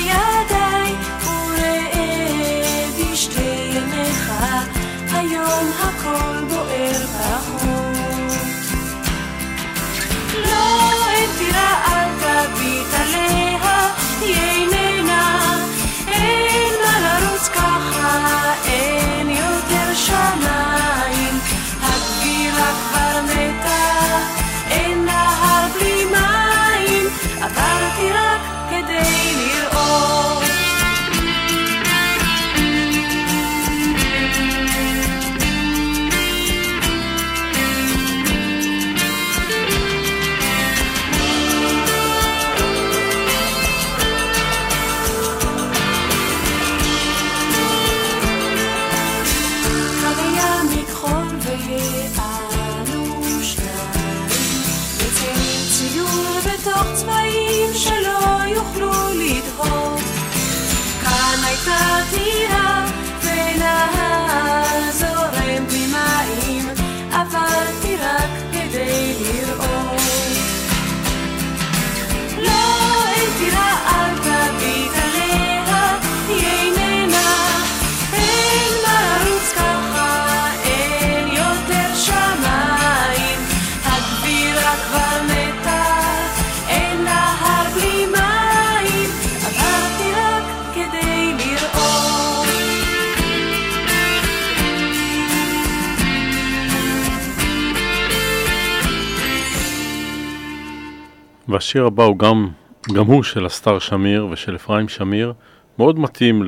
והשיר 101.48 101.86
הבא 101.86 102.04
הוא 102.04 102.18
גם, 102.20 102.48
גם 102.94 103.06
הוא 103.06 103.24
של 103.24 103.46
הסטאר 103.46 103.80
שמיר 103.80 104.28
ושל 104.32 104.56
אפרים 104.56 104.90
שמיר, 104.90 105.34
מאוד 105.80 106.00
מתאים 106.00 106.44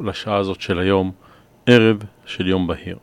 לשעה 0.00 0.36
הזאת 0.36 0.60
של 0.60 0.78
היום, 0.78 1.12
ערב 1.66 1.96
של 2.26 2.46
יום 2.48 2.66
בהיר. 2.66 2.96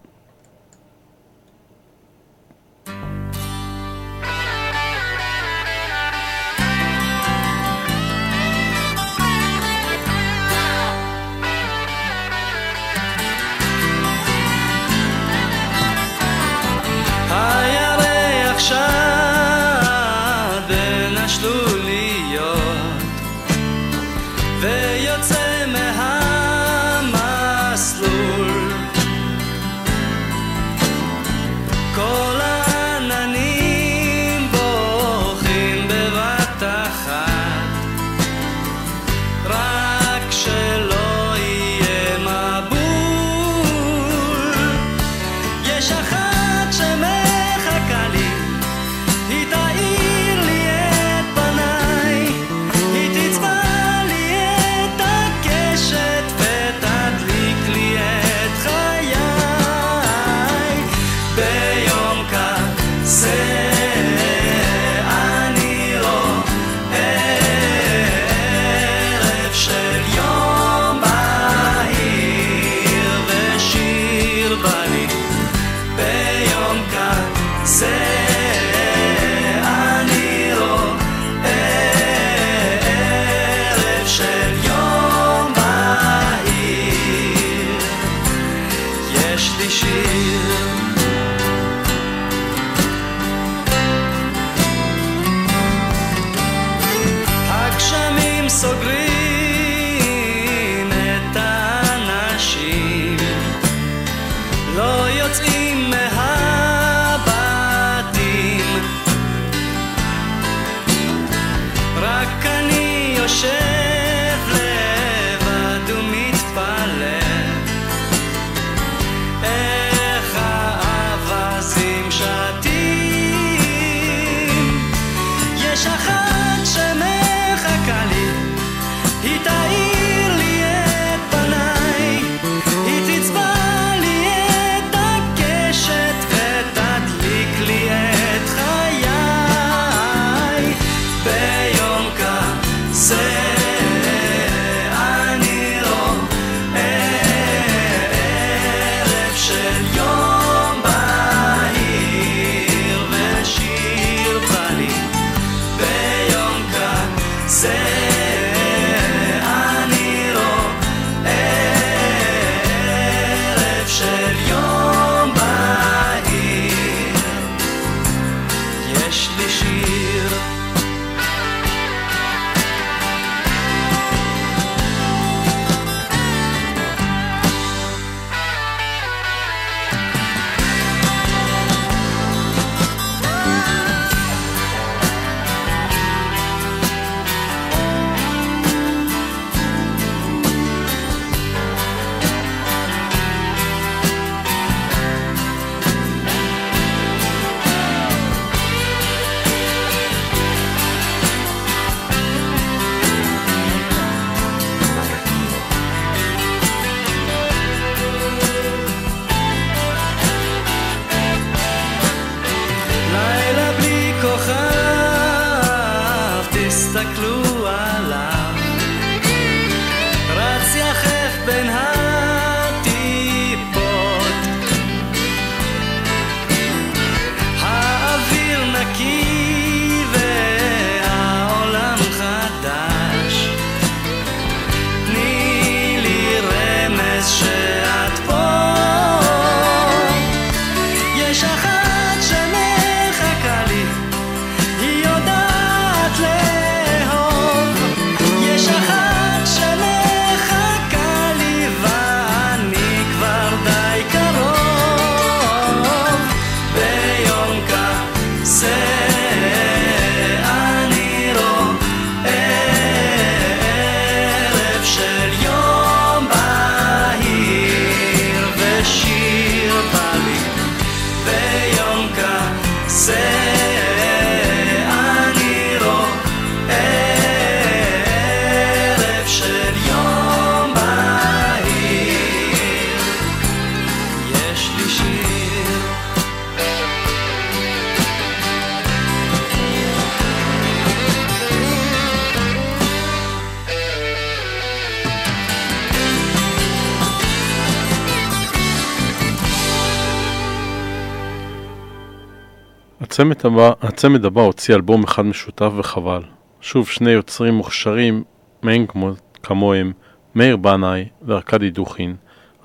הצמד 303.14 303.46
הבא, 303.46 303.72
הצמד 303.82 304.26
הבא 304.26 304.42
הוציא 304.42 304.76
אלבום 304.76 305.04
אחד 305.04 305.26
משותף 305.26 305.72
וחבל. 305.78 306.22
שוב 306.62 306.88
שני 306.88 307.12
יוצרים 307.12 307.54
מוכשרים 307.54 308.24
מאין 308.64 308.88
כמו, 308.88 309.12
כמוהם, 309.44 309.92
מאיר 310.36 310.58
בנאי 310.58 311.06
וארכדי 311.22 311.70
דוכין. 311.70 312.16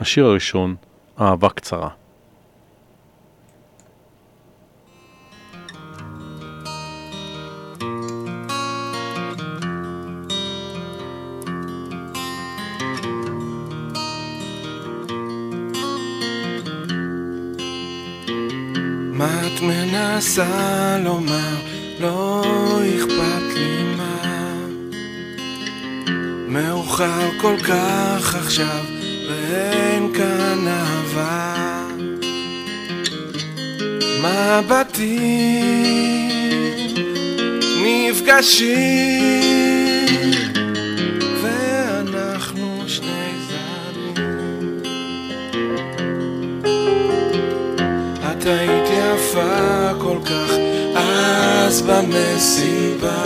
השיר 0.01 0.27
הראשון, 0.27 0.75
אהבה 1.21 1.49
קצרה. 1.49 1.89
מנסה 19.63 20.97
לומר? 21.05 21.57
לא 22.01 22.45
אכפת 22.97 23.55
לי 23.55 23.83
מה. 23.97 24.19
מאוחר 26.49 27.31
כל 27.41 27.57
כך 27.63 28.35
עכשיו, 28.35 28.85
ואין 29.29 30.13
כאן 30.15 30.69
אהבה. 30.69 31.55
מבטים 34.23 35.99
נפגשים, 37.85 39.35
ואנחנו 41.43 42.83
שני 42.87 43.33
זרים. 43.49 44.15
את 48.33 48.47
היית 48.47 48.98
יפה 49.39 49.95
כל 49.99 50.19
כך 50.25 50.53
אז 50.95 51.83
במסיבה. 51.83 53.23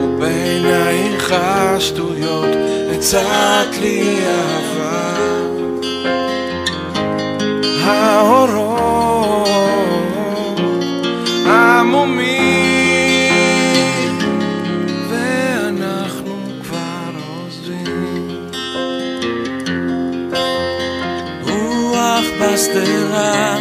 ובעינייך 0.00 1.32
השטויות 1.32 2.48
הצעת 2.94 3.78
לי 3.80 4.18
אהבה. 4.26 5.12
האורות 7.84 9.48
עמומים 11.46 12.52
ואנחנו 15.10 16.36
כבר 16.62 17.10
עוזבים. 17.28 18.28
רוח 21.42 22.24
בשדרה, 22.40 23.56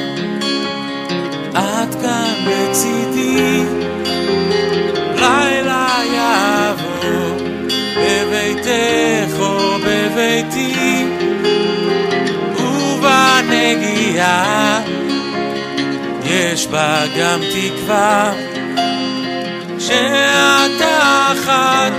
בה 16.71 17.03
גם 17.17 17.39
תקווה, 17.53 18.33
שאת 19.79 20.81
האחת 20.81 21.91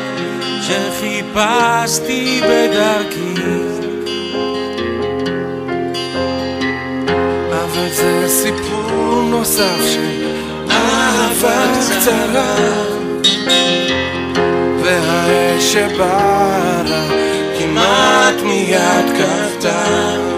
שחיפשתי 0.63 2.41
בדרכי. 2.45 3.35
אבל 7.51 7.89
זה 7.93 8.29
סיפור 8.29 9.23
נוסף 9.31 9.87
של 9.93 10.37
אהבה 10.71 11.67
קצרה 11.81 12.57
והאש 14.83 15.73
שבערה 15.73 17.09
כמעט 17.59 18.43
מיד 18.43 19.07
כבתה 19.17 20.32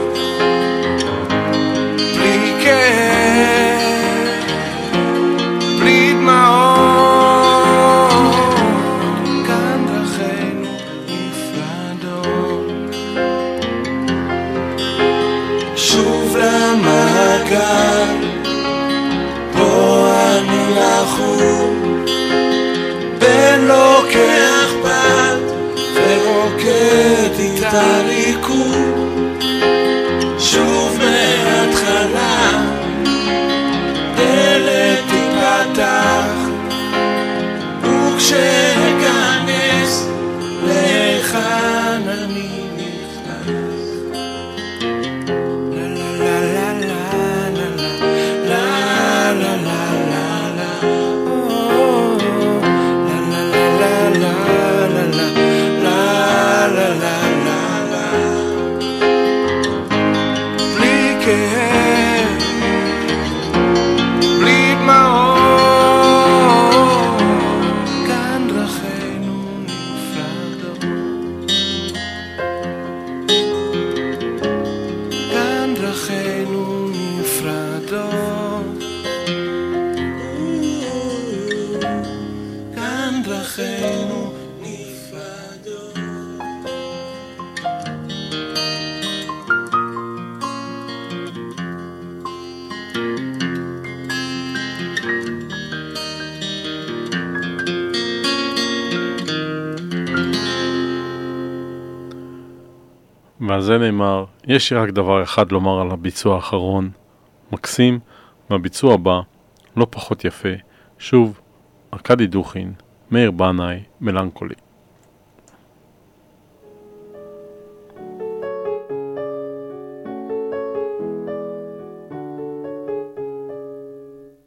בלי 61.35 62.04
זה 103.65 103.79
נאמר, 103.79 104.25
יש 104.47 104.73
לי 104.73 104.79
רק 104.79 104.91
דבר 104.91 105.23
אחד 105.23 105.53
לומר 105.53 105.81
על 105.81 105.91
הביצוע 105.91 106.35
האחרון, 106.37 106.91
מקסים, 107.53 107.99
והביצוע 108.51 108.95
הבא, 108.95 109.21
לא 109.77 109.87
פחות 109.91 110.25
יפה, 110.25 110.49
שוב, 110.99 111.41
ארכדי 111.95 112.27
דוכין, 112.27 112.73
מאיר 113.11 113.31
בנאי, 113.31 113.83
מלנכולי. 114.01 114.55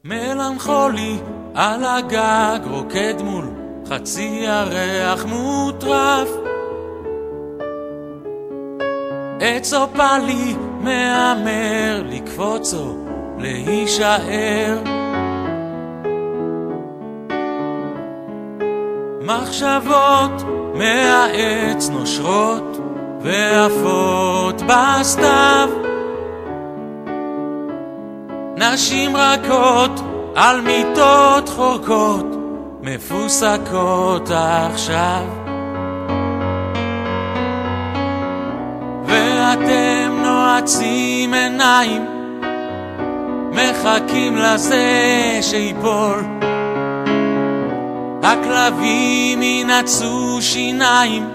מלנכולי 0.04 1.18
על 1.56 1.84
הגג 1.84 2.60
רוקד 2.70 3.16
מול 3.24 3.46
חצי 3.90 4.42
ירח 4.44 5.26
מוטרף 5.26 6.47
עץ 9.40 9.74
אופלי 9.74 10.56
מהמר 10.82 12.04
לקפוץ 12.06 12.74
או 12.74 12.96
להישאר. 13.38 14.78
מחשבות 19.22 20.44
מהעץ 20.74 21.90
נושרות 21.90 22.78
ועפות 23.22 24.62
בסתיו. 24.62 25.70
נשים 28.58 29.18
רכות 29.18 30.02
על 30.36 30.62
מיטות 30.62 31.50
חורקות 31.50 32.26
מפוסקות 32.82 34.30
עכשיו 34.32 35.47
ואתם 39.60 40.12
נועצים 40.24 41.34
עיניים 41.34 42.06
מחכים 43.52 44.38
לזה 44.38 45.40
שיפול. 45.42 46.24
הכלבים 48.24 49.42
ינעצו 49.42 50.38
שיניים 50.42 51.30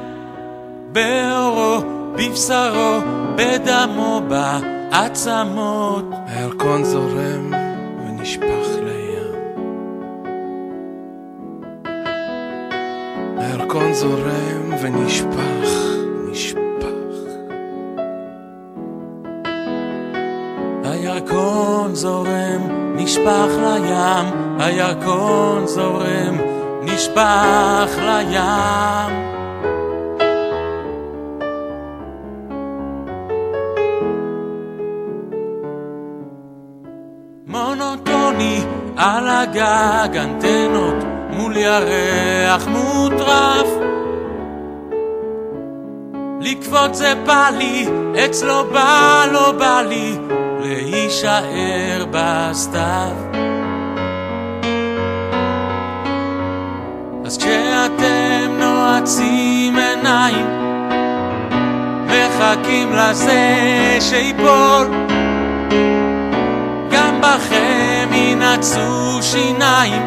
באורו, 0.92 1.80
בבשרו, 2.14 2.98
בדמו, 3.36 4.20
בעצמות. 4.28 6.04
הירקון 6.26 6.84
זורם 6.84 7.52
ונשפך 8.06 8.68
לים. 8.82 9.02
הירקון 13.38 13.94
זורם 13.94 14.74
ונשפך, 14.82 15.91
הירקון 21.12 21.94
זורם, 21.94 22.94
נשפך 22.96 23.48
לים, 23.58 24.26
הירקון 24.58 25.66
זורם, 25.66 26.38
נשפך 26.82 27.98
לים. 27.98 29.32
מונוטוני 37.46 38.64
על 38.96 39.28
הגג, 39.28 40.16
אנטנות 40.16 41.04
מול 41.30 41.56
ירח 41.56 42.66
מוטרף. 42.66 43.68
לקפוץ 46.40 46.96
זה 46.96 47.14
בא 47.26 47.50
לי, 47.58 47.86
אצלו 48.24 48.64
בא 48.72 49.24
לא 49.32 49.52
בא 49.52 49.82
לי, 49.88 50.18
להישאר 50.62 52.04
בסתיו. 52.10 53.16
אז 57.24 57.38
כשאתם 57.38 58.50
נועצים 58.58 59.76
עיניים, 59.76 60.46
מחכים 62.06 62.92
לזה 62.92 63.98
שיפול, 64.00 64.86
גם 66.90 67.20
בכם 67.20 68.08
ינעצו 68.12 69.22
שיניים, 69.22 70.02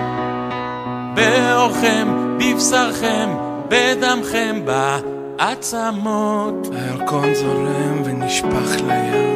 באורכם, 1.14 2.08
בבשרכם, 2.38 3.30
בדמכם, 3.68 4.62
בעצמות. 4.66 6.68
הירקון 6.72 7.34
זורם 7.34 8.02
ונשפך 8.06 8.82
לים, 8.88 9.35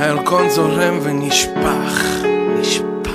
הירקון 0.00 0.48
זורם 0.48 0.98
ונשפך, 1.02 2.24
נשפך. 2.58 3.10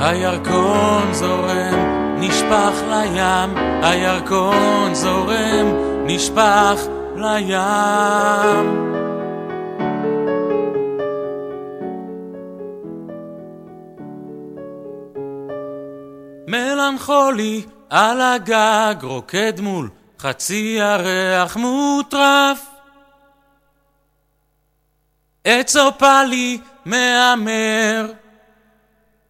הירקון 0.00 1.12
זורם, 1.12 1.74
נשפך 2.18 2.82
לים, 2.90 3.56
הירקון 3.82 4.94
זורם, 4.94 5.66
נשפך 6.06 6.86
לים. 7.16 8.94
מלנכולי 16.48 17.62
על 17.90 18.20
הגג 18.20 18.94
רוקד 19.02 19.60
מול 19.60 19.88
חצי 20.26 20.76
ירח 20.78 21.56
מוטרף. 21.56 22.66
עץ 25.44 25.76
אופלי 25.76 26.58
מהמר 26.84 28.06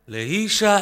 להישאר. 0.08 0.80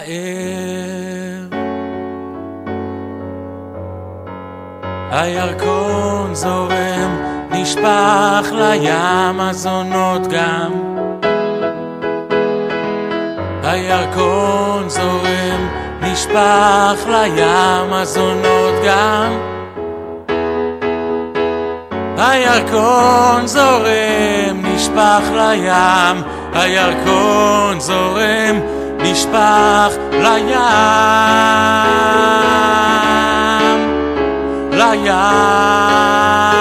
הירקון 5.11 6.35
זורם, 6.35 7.23
נשפך 7.51 8.53
לים 8.53 9.41
הזונות 9.41 10.23
גם. 10.31 10.73
הירקון 13.63 14.89
זורם, 14.89 15.69
נשפך 16.01 17.07
לים 17.07 17.93
הזונות 17.93 18.75
גם. 18.87 19.52
הירקון 22.31 23.47
זורם, 23.47 24.63
נשפך 24.63 25.23
לים, 25.35 26.23
הירקון 26.55 27.81
זורם, 27.81 28.61
נשפך 28.99 29.97
לים. 30.13 30.59
לים. 34.73 36.52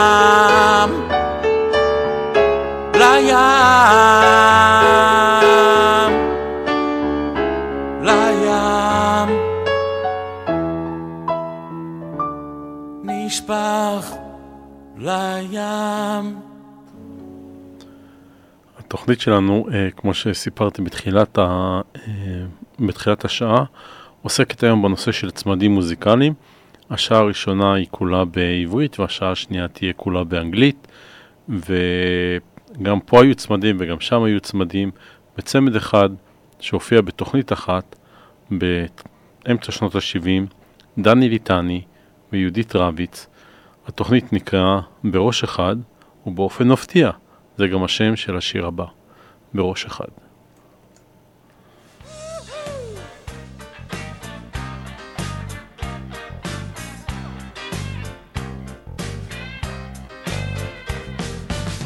התוכנית 19.02 19.20
שלנו, 19.20 19.66
אה, 19.74 19.90
כמו 19.98 20.14
שסיפרתי 20.14 20.82
בתחילת, 20.82 21.38
ה, 21.38 21.42
אה, 21.96 22.02
בתחילת 22.80 23.26
השעה, 23.26 23.64
עוסקת 24.22 24.64
היום 24.64 24.82
בנושא 24.82 25.12
של 25.12 25.32
צמדים 25.32 25.72
מוזיקליים. 25.72 26.34
השעה 26.90 27.20
הראשונה 27.20 27.74
היא 27.74 27.88
כולה 27.92 28.26
בעברית 28.26 29.00
והשעה 29.00 29.32
השנייה 29.32 29.68
תהיה 29.68 29.94
כולה 29.94 30.24
באנגלית. 30.24 30.88
וגם 31.50 33.00
פה 33.06 33.22
היו 33.22 33.36
צמדים 33.36 33.78
וגם 33.80 34.00
שם 34.00 34.24
היו 34.24 34.40
צמדים. 34.40 34.92
בצמד 35.38 35.76
אחד 35.76 36.10
שהופיע 36.60 37.02
בתוכנית 37.02 37.54
אחת 37.54 37.96
באמצע 38.52 39.72
שנות 39.72 39.96
ה-70, 39.96 40.54
דני 40.98 41.30
ליטני 41.30 41.82
ויהודית 42.32 42.76
רביץ. 42.76 43.28
התוכנית 43.88 44.34
נקראה 44.34 44.80
בראש 45.04 45.44
אחד, 45.44 45.76
ובאופן 46.26 46.68
מפתיע, 46.68 47.12
זה 47.62 47.68
גם 47.68 47.84
השם 47.84 48.16
של 48.16 48.38
השיר 48.38 48.66
הבא, 48.66 48.86
בראש 49.54 49.86
אחד. 49.86 50.06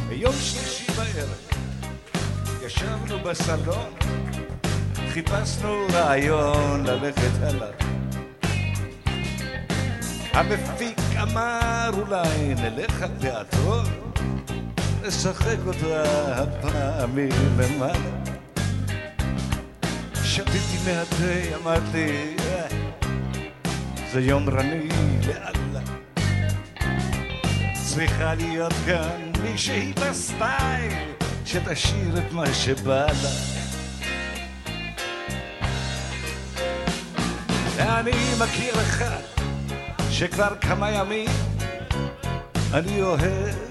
ביום 0.10 0.34
שלישי 0.34 0.92
בערב 0.92 1.50
ישבנו 2.66 3.20
בסלון, 3.20 3.94
חיפשנו 5.10 5.88
רעיון 5.94 6.86
ללכת 6.86 7.42
הלאה. 7.42 7.72
המפיק 10.34 11.00
אמר 11.22 11.90
אולי 11.94 12.54
נלך 12.54 13.02
על 13.02 13.10
תיאטרון, 13.20 14.05
נשחק 15.08 15.58
אותה 15.68 16.04
הפעם 16.44 17.16
מלמעלה. 17.16 18.16
שתיתי 20.24 20.78
מהתה, 20.86 21.56
אמרתי, 21.56 22.36
"אה, 22.40 22.68
זה 24.12 24.22
יומרני 24.22 24.88
לאללה. 25.28 25.82
צריכה 27.84 28.36
להיות 28.36 28.74
כאן 28.86 29.32
מישהי 29.44 29.94
בסטייל 29.94 30.94
שתשאיר 31.46 32.18
את 32.18 32.32
מה 32.32 32.54
שבא 32.54 33.06
לה. 33.06 33.30
ואני 37.76 38.12
מכיר 38.40 38.74
אחד 38.74 39.22
שכבר 40.10 40.56
כמה 40.62 40.92
ימים 40.92 41.30
אני 42.74 43.02
אוהב 43.02 43.65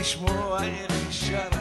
לשמוע 0.00 0.62
איך 0.62 0.90
היא 0.90 1.10
שרה. 1.10 1.60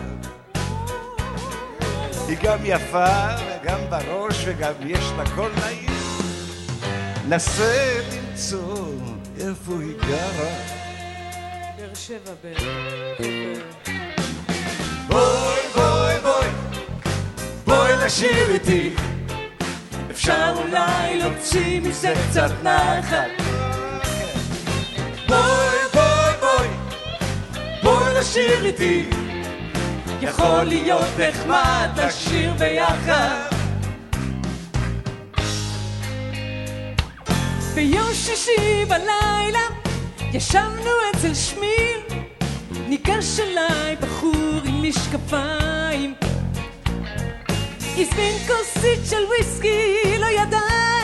היא 2.28 2.38
גם 2.44 2.58
יפה 2.64 3.28
וגם 3.38 3.80
בראש 3.90 4.44
וגם 4.46 4.74
יש 4.86 5.12
לה 5.18 5.24
קול 5.36 5.52
נעים. 5.62 5.90
נסה 7.28 8.00
למצוא 8.14 8.88
איפה 9.40 9.74
היא 9.80 9.94
גרה. 10.08 10.52
באר 11.78 11.94
שבע 11.94 12.32
בערך. 12.44 13.62
בואי, 15.08 15.62
בואי, 15.76 16.20
בואי, 16.22 16.50
בואי 17.66 18.06
לשיר 18.06 18.52
איתי. 18.54 18.94
אפשר 20.12 20.54
אולי 20.58 21.20
להוציא 21.20 21.82
מזה 21.82 22.14
קצת 22.30 22.52
נחת. 22.64 23.30
בואי, 25.28 25.85
לשיר 28.20 28.66
איתי. 28.66 29.09
יכול 30.22 30.63
להיות 30.63 31.20
נחמד 31.20 31.89
לשיר 31.97 32.53
ביחד. 32.53 33.49
ביום 37.76 38.13
שישי 38.13 38.86
בלילה 38.88 39.68
ישבנו 40.34 40.91
אצל 41.11 41.34
שמיל 41.34 42.22
ניגש 42.88 43.39
אליי 43.39 43.95
בחור 43.95 44.61
עם 44.66 44.89
משקפיים. 44.89 46.13
הזמין 47.97 48.36
כוסית 48.47 48.99
של 49.09 49.26
וויסקי, 49.28 50.18
לא 50.20 50.26
ידע 50.26 50.59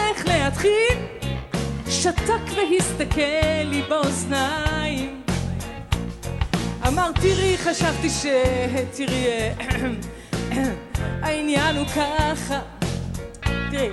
איך 0.10 0.28
להתחיל. 0.28 0.98
שתק 1.90 2.42
והסתכל 2.56 3.64
לי 3.66 3.82
באוזניים 3.90 5.21
אמר 6.88 7.12
תראי, 7.12 7.58
חשבתי 7.58 8.10
ש... 8.10 8.26
תראי, 8.96 9.26
העניין 11.24 11.78
הוא 11.78 11.86
ככה. 11.88 12.60
תראי, 13.72 13.90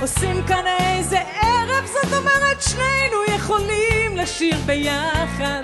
עושים 0.00 0.46
כאן 0.46 0.64
איזה 0.66 1.18
ערב, 1.18 1.86
זאת 1.86 2.12
אומרת 2.12 2.62
שנינו 2.62 3.36
יכולים 3.36 4.16
לשיר 4.16 4.56
ביחד. 4.66 5.62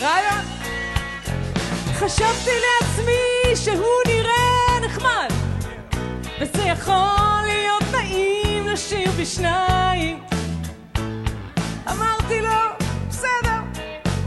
רעיון. 0.00 0.44
חשבתי 1.94 2.50
לעצמי 2.50 3.56
שהוא 3.56 4.02
נראה 4.06 4.80
נחמד 4.86 5.28
וזה 6.40 6.62
יכול 6.62 7.42
להיות 7.46 7.82
נעים 7.92 8.68
לשיר 8.68 9.10
בשניים. 9.20 10.18
אמרתי 11.90 12.40
לו, 12.40 12.67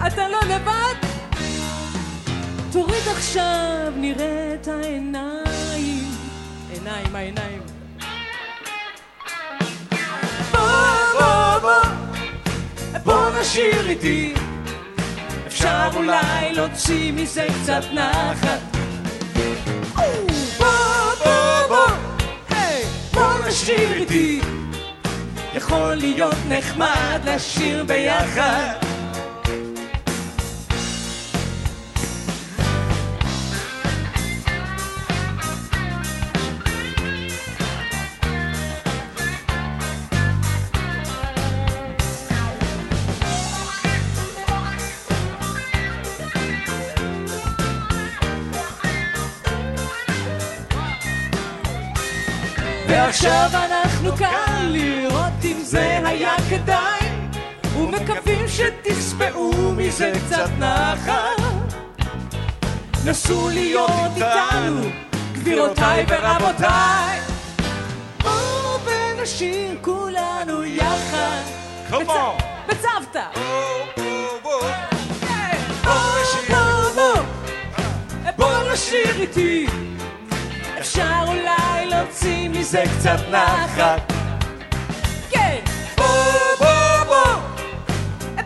אתה 0.08 0.28
לא 0.28 0.40
לבד. 0.50 0.96
תוריד 2.72 3.08
עכשיו, 3.18 3.94
נראה 3.96 4.54
את 4.54 4.68
העיניים. 4.68 6.12
עיניים, 6.72 7.16
העיניים. 7.16 7.62
בוא 10.52 10.60
בוא 11.20 11.60
בוא. 11.62 11.92
בוא 13.04 13.40
נשיר 13.42 13.90
איתי. 13.90 14.34
אפשר 15.48 15.90
אולי 15.96 16.54
להוציא 16.54 17.12
מזה 17.12 17.48
קצת 17.64 17.84
נחת. 17.94 18.60
בוא 20.58 20.68
בוא 21.24 21.68
בוא. 21.68 21.88
בוא 23.14 23.48
נשיר 23.48 23.94
איתי. 23.94 24.42
יכול 25.54 25.96
להיות 25.96 26.36
נחמד 26.50 27.20
לשיר 27.26 27.84
ביחד 27.84 28.91
ועכשיו 53.12 53.50
אנחנו 53.54 54.18
כאן 54.18 54.68
לראות 54.70 55.46
אם 55.46 55.58
זה 55.62 56.00
היה 56.08 56.36
כדאי 56.50 57.00
ומקווים 57.78 58.46
שתשמעו 58.48 59.52
מזה 59.78 60.12
קצת 60.26 60.50
נחת. 60.60 61.42
נסו 63.06 63.50
להיות 63.50 64.12
איתנו, 64.16 64.82
גבירותיי 65.34 66.06
ורבותיי. 66.08 67.20
בואו 68.24 68.80
ונשיר 68.86 69.78
כולנו 69.82 70.64
יחד. 70.64 71.42
Come 71.90 72.10
on. 72.10 72.44
בצוותא. 72.68 73.26
בוא 78.38 78.72
נשיר 78.74 79.22
איתי 79.22 79.68
אפשר 80.92 81.24
אולי 81.28 81.86
להוציא 81.86 82.50
מזה 82.50 82.84
קצת 82.98 83.20
נחת. 83.32 84.14
כן. 85.30 85.58
בוא 85.98 86.06
בוא 86.60 87.04
בוא. 87.08 87.34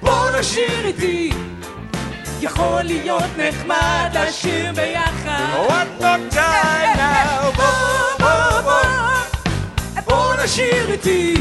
בוא 0.02 0.40
נשיר 0.40 0.86
איתי. 0.86 1.32
יכול 2.42 2.82
להיות 2.84 3.24
נחמד 3.38 4.10
לשיר 4.14 4.72
ביחד. 4.74 5.44
One 5.68 6.02
more 6.02 6.34
time 6.36 6.98
now. 6.98 7.58
בוא 7.58 7.66
בוא 8.20 8.62
בוא. 8.62 10.04
בוא 10.06 10.44
נשיר 10.44 10.92
איתי. 10.92 11.34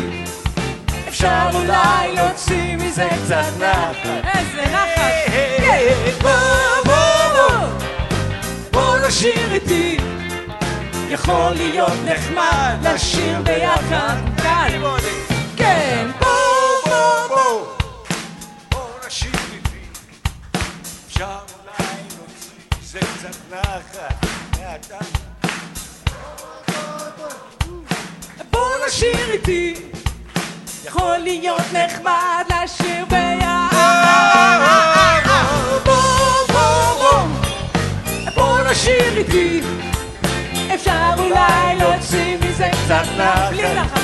אפשר 1.09 1.49
אולי 1.55 2.15
להוציא 2.15 2.77
מזה 2.77 3.09
קצת 3.25 3.45
נחת. 3.59 4.07
איזה 4.35 4.63
נחת. 4.63 6.23
בוא 6.23 6.31
בוא 6.85 6.95
בוא. 7.35 7.69
בוא 8.73 8.99
נשיר 9.09 9.53
איתי 9.53 9.97
יכול 11.11 11.53
להיות 11.57 11.93
נחמד 12.05 12.77
לשיר 12.83 13.41
ביחד 13.43 14.17
כאן. 14.43 14.83
כן 15.57 16.11
בוא 16.19 16.29
בוא 16.87 17.29
בוא. 17.29 17.67
בוא 18.73 18.81
נשיר 19.07 19.31
איתי. 19.53 19.79
אפשר 21.09 21.25
אולי 21.25 21.87
להוציא 22.17 22.59
מזה 22.83 22.99
קצת 22.99 23.37
נחת 23.51 24.25
בוא 28.51 28.69
נשיר 28.87 29.33
איתי. 29.33 29.75
יכול 30.85 31.19
להיות 31.19 31.63
נחמד 31.73 32.45
לשיר 32.65 33.05
ביחד. 33.05 33.71
בוא 35.85 36.47
בוא 36.53 36.95
בוא. 36.99 37.21
בוא 38.35 38.59
נשיר 38.71 39.17
איתי 39.19 39.61
אפשר 41.13 41.23
אולי 41.23 41.77
להוציא 41.79 42.37
מזה 42.41 42.69
קצת 42.73 43.05
נחת. 43.19 43.51
בלי 43.51 43.75
נחת 43.75 44.01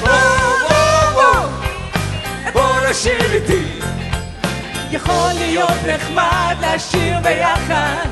בוא 0.00 0.10
בוא 0.68 1.22
בוא 1.22 1.46
בוא 2.52 2.90
נשיר 2.90 3.32
איתי. 3.32 3.80
יכול 4.90 5.32
להיות 5.38 5.78
נחמד 5.86 6.56
לשיר 6.60 7.18
ביחד. 7.22 8.06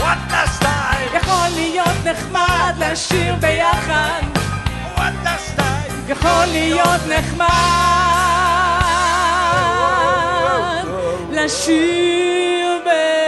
וואטה 0.00 0.42
סטייל 0.46 1.14
יכול 1.14 1.48
להיות 1.54 2.04
נחמד 2.04 2.74
לשיר 2.78 3.34
ביחד. 3.34 4.22
וואטה 4.96 5.36
סטייל 5.38 5.92
יכול 6.08 6.44
להיות 6.46 7.00
נחמד 7.08 7.50
לשיר 11.30 12.50
יונית 12.84 13.19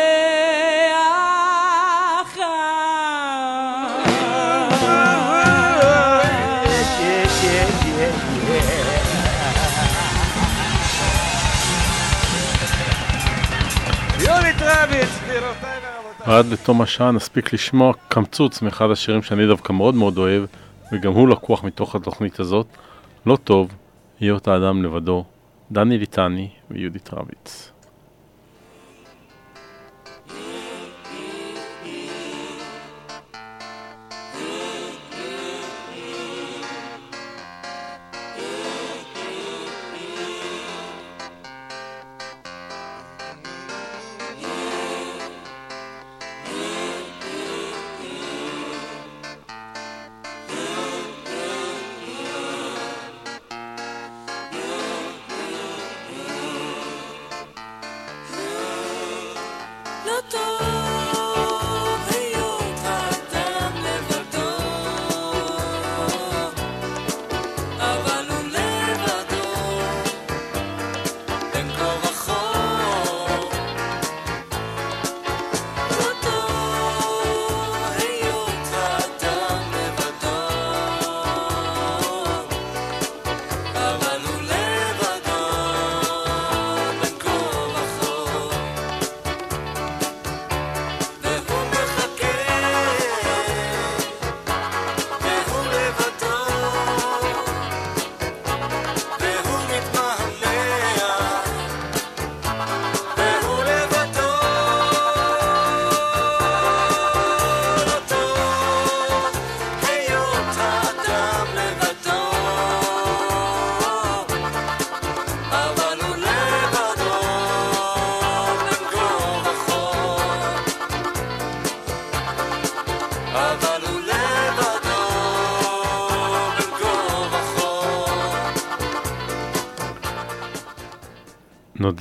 עד 16.25 16.47
לתום 16.47 16.83
השעה 16.83 17.11
נספיק 17.11 17.53
לשמוע 17.53 17.93
קמצוץ 18.09 18.63
מאחד 18.63 18.91
השירים 18.91 19.23
שאני 19.23 19.47
דווקא 19.47 19.73
מאוד 19.73 19.95
מאוד 19.95 20.19
אוהב, 20.19 20.45
וגם 20.93 21.13
הוא 21.13 21.29
לקוח 21.29 21.65
מתוך 21.65 21.95
התוכנית 21.95 22.41
הזאת. 22.41 22.67
לא 23.27 23.37
טוב, 23.45 23.69
היות 24.21 24.49
האדם 24.49 24.83
לבדו, 24.83 25.25
דני 25.73 25.99
ליטני 25.99 26.49
ויהודית 26.71 27.11
רביץ. 27.13 27.72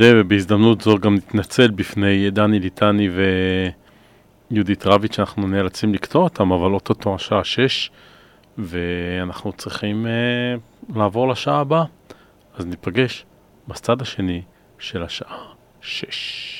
נודה 0.01 0.13
ובהזדמנות 0.21 0.81
זו 0.81 0.97
גם 0.97 1.15
נתנצל 1.15 1.71
בפני 1.71 2.31
דני 2.31 2.59
ליטני 2.59 3.09
ויהודית 4.51 4.85
רביץ 4.85 5.15
שאנחנו 5.15 5.47
נאלצים 5.47 5.93
לקטוע 5.93 6.23
אותם, 6.23 6.51
אבל 6.51 6.71
אוטוטו 6.73 7.15
השעה 7.15 7.43
שש 7.43 7.91
ואנחנו 8.57 9.53
צריכים 9.53 10.05
uh, 10.05 10.97
לעבור 10.97 11.27
לשעה 11.27 11.59
הבאה. 11.59 11.83
אז 12.57 12.65
ניפגש 12.65 13.25
בצד 13.67 14.01
השני 14.01 14.41
של 14.79 15.03
השעה 15.03 15.45
שש. 15.81 16.50